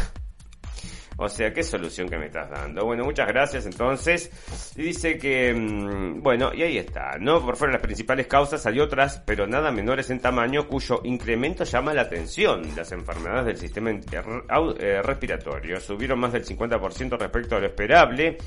[1.19, 2.85] o sea, ¿qué solución que me estás dando?
[2.85, 4.31] Bueno, muchas gracias entonces.
[4.75, 7.43] Y dice que, mm, bueno, y ahí está, ¿no?
[7.43, 11.93] Por fuera las principales causas hay otras, pero nada menores en tamaño, cuyo incremento llama
[11.93, 12.61] la atención.
[12.75, 18.37] Las enfermedades del sistema eh, respiratorio subieron más del 50% respecto a lo esperable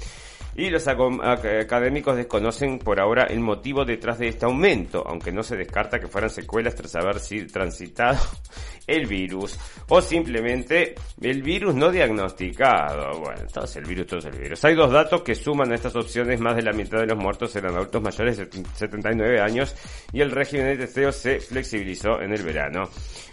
[0.55, 5.57] y los académicos desconocen por ahora el motivo detrás de este aumento, aunque no se
[5.57, 7.17] descarta que fueran secuelas tras haber
[7.51, 8.19] transitado
[8.87, 13.21] el virus o simplemente el virus no diagnosticado.
[13.21, 14.65] Bueno, entonces el virus, todo es el virus.
[14.65, 16.41] Hay dos datos que suman a estas opciones.
[16.41, 19.75] Más de la mitad de los muertos eran adultos mayores de 79 años
[20.13, 22.89] y el régimen de testeo se flexibilizó en el verano.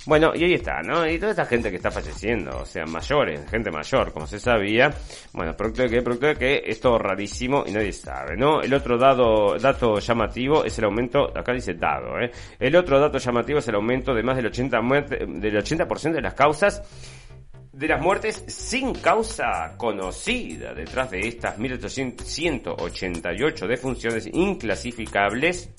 [0.05, 1.07] Bueno, y ahí está, ¿no?
[1.07, 4.91] Y toda esta gente que está falleciendo, o sea, mayores, gente mayor, como se sabía.
[5.33, 8.61] Bueno, producto de que, producto de que esto rarísimo y nadie sabe, ¿no?
[8.61, 12.31] El otro dado, dato llamativo es el aumento, acá dice dado, ¿eh?
[12.59, 16.33] El otro dato llamativo es el aumento de más del 80 del 80% de las
[16.33, 16.83] causas
[17.71, 20.73] de las muertes sin causa conocida.
[20.73, 25.69] Detrás de estas 1.888 defunciones inclasificables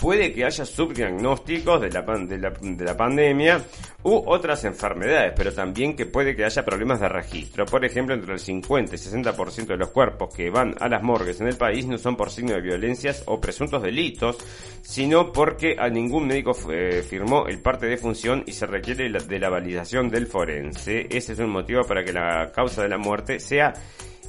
[0.00, 3.62] puede que haya subdiagnósticos de la, de la, de la pandemia
[4.02, 7.66] u otras enfermedades, pero también que puede que haya problemas de registro.
[7.66, 11.40] Por ejemplo, entre el 50 y 60% de los cuerpos que van a las morgues
[11.40, 14.38] en el país no son por signo de violencias o presuntos delitos,
[14.80, 19.38] sino porque a ningún médico eh, firmó el parte de función y se requiere de
[19.38, 21.06] la validación del forense.
[21.10, 23.74] Ese es un motivo para que la causa de la muerte sea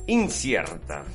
[0.08, 1.06] incierta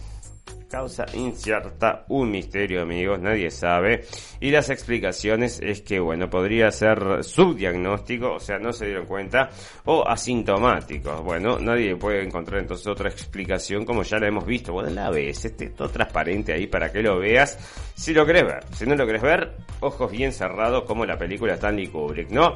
[0.68, 4.04] causa incierta, un misterio amigos, nadie sabe.
[4.40, 9.50] Y las explicaciones es que, bueno, podría ser subdiagnóstico, o sea, no se dieron cuenta,
[9.84, 11.22] o asintomático.
[11.22, 14.72] Bueno, nadie puede encontrar entonces otra explicación como ya la hemos visto.
[14.72, 17.58] Bueno, la ves, este todo transparente ahí para que lo veas,
[17.94, 18.64] si lo querés ver.
[18.72, 22.54] Si no lo querés ver, ojos bien cerrados como la película Stanley Kubrick, ¿no?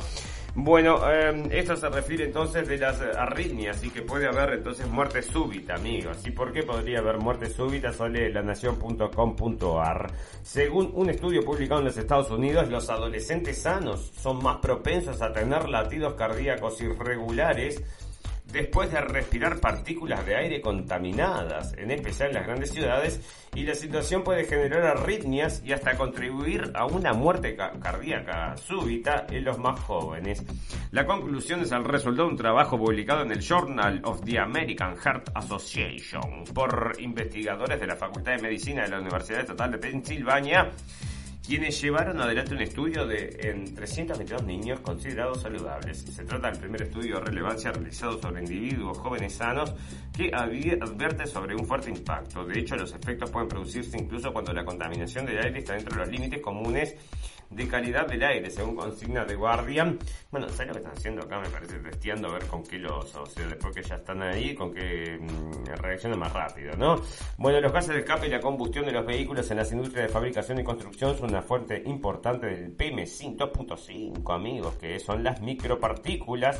[0.54, 5.22] Bueno, eh, esto se refiere entonces de las arritmias y que puede haber entonces muerte
[5.22, 6.26] súbita, amigos.
[6.26, 7.92] ¿Y por qué podría haber muerte súbita?
[7.92, 10.10] Sole lanación.com.ar.
[10.42, 15.32] Según un estudio publicado en los Estados Unidos, los adolescentes sanos son más propensos a
[15.32, 17.80] tener latidos cardíacos irregulares
[18.52, 23.20] después de respirar partículas de aire contaminadas, en especial en las grandes ciudades,
[23.54, 29.44] y la situación puede generar arritmias y hasta contribuir a una muerte cardíaca súbita en
[29.44, 30.44] los más jóvenes.
[30.92, 34.96] La conclusión es el resultado de un trabajo publicado en el Journal of the American
[34.96, 40.70] Heart Association por investigadores de la Facultad de Medicina de la Universidad Estatal de Pensilvania
[41.46, 45.98] quienes llevaron adelante un estudio de en 322 niños considerados saludables.
[45.98, 49.74] Se trata del primer estudio de relevancia realizado sobre individuos jóvenes sanos
[50.12, 52.44] que advierte sobre un fuerte impacto.
[52.44, 56.00] De hecho, los efectos pueden producirse incluso cuando la contaminación del aire está dentro de
[56.00, 56.94] los límites comunes
[57.50, 59.98] de calidad del aire, según consigna de Guardian.
[60.30, 61.40] Bueno, ¿sabes lo que están haciendo acá?
[61.40, 64.54] Me parece testeando a ver con qué los, o sea, después que ya están ahí,
[64.54, 66.96] con qué mm, reacciona más rápido, ¿no?
[67.36, 70.12] Bueno, los gases de escape y la combustión de los vehículos en las industrias de
[70.12, 76.58] fabricación y construcción son una fuente importante del PM2.5, amigos, que son las micropartículas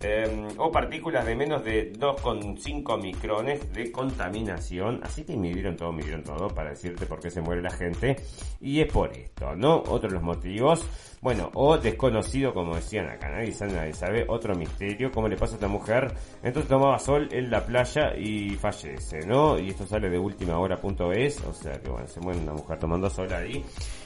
[0.00, 5.00] eh, o partículas de menos de 2,5 micrones de contaminación.
[5.02, 8.16] Así que midieron todo, midieron todo para decirte por qué se muere la gente.
[8.60, 9.76] Y es por esto, ¿no?
[9.76, 10.86] Otro de los motivos.
[11.24, 15.56] Bueno, o desconocido, como decían acá, nadie sabe, sabe, otro misterio, cómo le pasa a
[15.56, 16.12] esta mujer.
[16.42, 19.58] Entonces tomaba sol en la playa y fallece, ¿no?
[19.58, 23.08] Y esto sale de última hora.es, o sea que bueno, se muere una mujer tomando
[23.08, 23.64] sol ahí.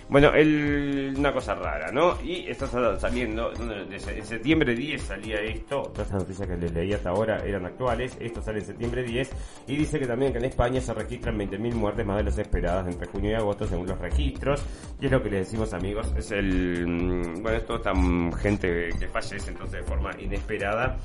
[0.08, 2.16] Bueno, el, una cosa rara, ¿no?
[2.22, 2.66] Y está
[2.98, 7.66] saliendo, en septiembre 10 salía esto, todas estas noticias que les leí hasta ahora eran
[7.66, 9.30] actuales, esto sale en septiembre 10,
[9.66, 12.86] y dice que también que en España se registran 20.000 muertes más de las esperadas
[12.86, 14.64] entre junio y agosto según los registros,
[14.98, 17.07] y es lo que les decimos amigos, es el,
[17.42, 17.92] bueno, esto está
[18.40, 20.98] gente que fallece entonces de forma inesperada,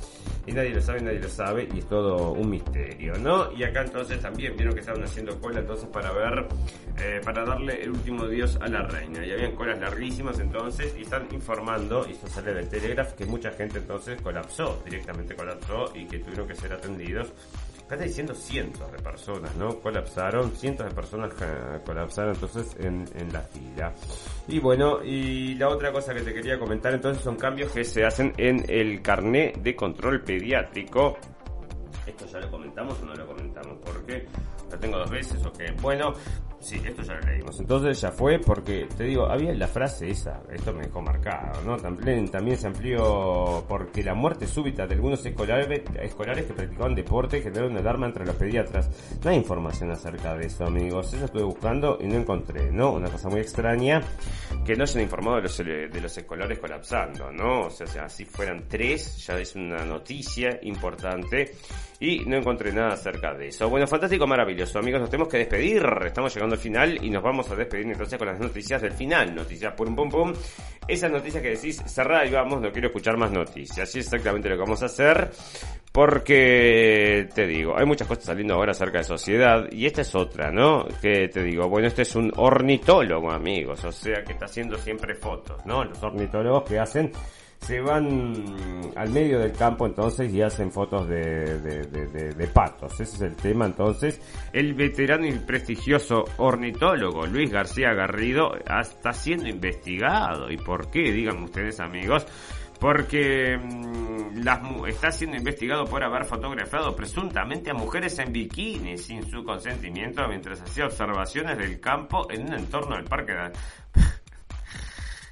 [0.46, 3.52] y nadie lo sabe, nadie lo sabe, y es todo un misterio, ¿no?
[3.54, 6.48] Y acá entonces también vieron que estaban haciendo cola entonces para ver,
[7.00, 11.28] eh, para darle el último dios a la y habían colas larguísimas entonces y están
[11.32, 16.20] informando, y eso sale del Telegraph, que mucha gente entonces colapsó, directamente colapsó y que
[16.20, 17.32] tuvieron que ser atendidos.
[17.78, 19.80] Está diciendo cientos de personas, ¿no?
[19.80, 21.34] Colapsaron, cientos de personas
[21.86, 23.94] colapsaron entonces en, en la fila.
[24.48, 28.04] Y bueno, y la otra cosa que te quería comentar entonces son cambios que se
[28.04, 31.18] hacen en el carné de control pediátrico.
[32.06, 34.26] Esto ya lo comentamos o no lo comentamos, porque
[34.70, 36.14] lo tengo dos veces, o que bueno,
[36.64, 37.60] Sí, esto ya lo leímos.
[37.60, 41.76] Entonces ya fue porque, te digo, había la frase esa, esto me dejó marcado, ¿no?
[41.76, 47.42] También, también se amplió porque la muerte súbita de algunos escolares, escolares que practicaban deporte
[47.42, 48.90] generó una alarma entre los pediatras.
[49.22, 51.14] No hay información acerca de eso, amigos.
[51.14, 52.94] Eso estuve buscando y no encontré, ¿no?
[52.94, 54.02] Una cosa muy extraña
[54.66, 57.68] que no han informado de los, de los escolares colapsando, ¿no?
[57.68, 61.52] O sea, si fueran tres, ya es una noticia importante
[62.00, 63.70] y no encontré nada acerca de eso.
[63.70, 65.02] Bueno, fantástico, maravilloso, amigos.
[65.02, 65.84] Nos tenemos que despedir.
[66.06, 69.36] Estamos llegando al final y nos vamos a despedir entonces con las noticias del final.
[69.36, 70.34] Noticias pum pum pum.
[70.88, 73.90] Esas noticias que decís, cerrada y vamos, no quiero escuchar más noticias.
[73.90, 75.32] Así es exactamente lo que vamos a hacer.
[75.92, 80.52] Porque, te digo, hay muchas cosas saliendo ahora acerca de sociedad y esta es otra,
[80.52, 80.88] ¿no?
[81.00, 85.14] Que te digo, bueno, este es un ornitólogo, amigos, o sea que está haciendo siempre
[85.14, 85.84] fotos, ¿no?
[85.84, 87.12] Los ornitólogos que hacen
[87.64, 93.00] se van al medio del campo entonces y hacen fotos de, de, patos.
[93.00, 94.22] Ese es el tema entonces.
[94.52, 100.52] El veterano y prestigioso ornitólogo Luis García Garrido está siendo investigado.
[100.52, 101.12] ¿Y por qué?
[101.12, 102.26] Díganme ustedes amigos.
[102.80, 109.24] Porque mm, las, está siendo investigado por haber fotografiado presuntamente a mujeres en bikini sin
[109.30, 113.40] su consentimiento mientras hacía observaciones del campo en un entorno del parque de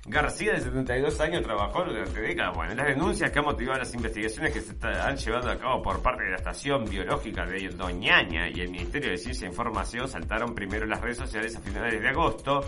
[0.08, 3.94] García, de 72 años, trabajó durante décadas bueno, en las denuncias que han motivado las
[3.94, 8.50] investigaciones que se están llevando a cabo por parte de la Estación Biológica de Doñaña
[8.50, 12.10] y el Ministerio de Ciencia e Información saltaron primero las redes sociales a finales de
[12.10, 12.62] agosto.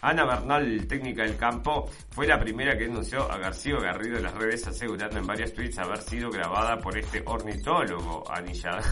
[0.00, 4.34] Ana Bernal, técnica del campo, fue la primera que denunció a García Garrido en las
[4.34, 8.82] redes asegurando en varios tweets haber sido grabada por este ornitólogo anillado.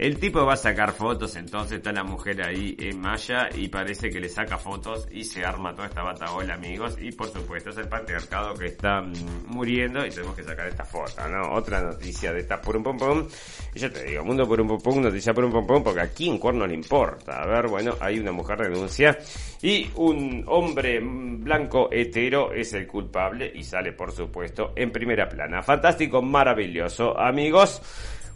[0.00, 4.08] El tipo va a sacar fotos, entonces está la mujer ahí en malla y parece
[4.08, 6.96] que le saca fotos y se arma toda esta batagola, amigos.
[6.98, 9.12] Y por supuesto es el patriarcado que está mm,
[9.48, 11.52] muriendo y tenemos que sacar esta foto, ¿no?
[11.52, 13.28] Otra noticia de esta por un pom pom.
[13.74, 16.00] Y yo te digo, mundo por un pom pom, noticia por un pom pom, porque
[16.00, 17.42] aquí en cuerno le importa.
[17.42, 19.18] A ver, bueno, hay una mujer renuncia
[19.60, 25.62] y un hombre blanco hetero es el culpable y sale, por supuesto, en primera plana.
[25.62, 27.82] Fantástico, maravilloso, amigos.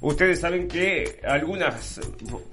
[0.04, 1.98] Ustedes saben que algunas...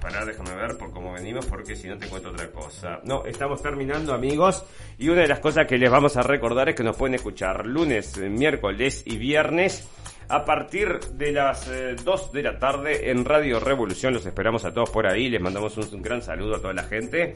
[0.00, 3.00] Pará, déjame ver por cómo venimos, porque si no te cuento otra cosa.
[3.04, 4.64] No, estamos terminando, amigos.
[4.98, 7.66] Y una de las cosas que les vamos a recordar es que nos pueden escuchar
[7.66, 9.86] lunes, miércoles y viernes
[10.28, 14.14] a partir de las 2 eh, de la tarde en Radio Revolución.
[14.14, 15.28] Los esperamos a todos por ahí.
[15.28, 17.34] Les mandamos un, gran saludo a toda la gente.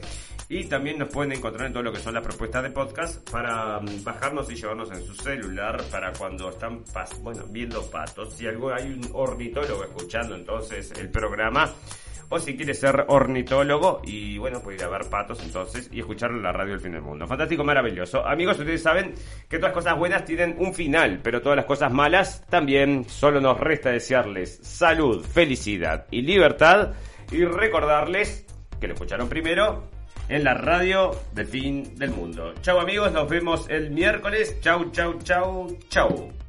[0.49, 3.79] Y también nos pueden encontrar en todo lo que son las propuestas de podcast para
[3.79, 6.83] mm, bajarnos y llevarnos en su celular para cuando están
[7.21, 8.33] bueno, viendo patos.
[8.33, 11.73] Si algo hay un ornitólogo escuchando entonces el programa
[12.29, 16.31] o si quieres ser ornitólogo y bueno, puede ir a ver patos entonces y escuchar
[16.31, 17.27] la radio del fin del mundo.
[17.27, 18.25] Fantástico, maravilloso.
[18.25, 19.13] Amigos, ustedes saben
[19.47, 23.05] que todas las cosas buenas tienen un final, pero todas las cosas malas también.
[23.07, 26.93] Solo nos resta desearles salud, felicidad y libertad
[27.31, 28.45] y recordarles
[28.79, 29.89] que lo escucharon primero
[30.29, 32.53] en la radio del fin del mundo.
[32.61, 34.59] Chau amigos, nos vemos el miércoles.
[34.61, 36.46] Chau, chau, chau, chau.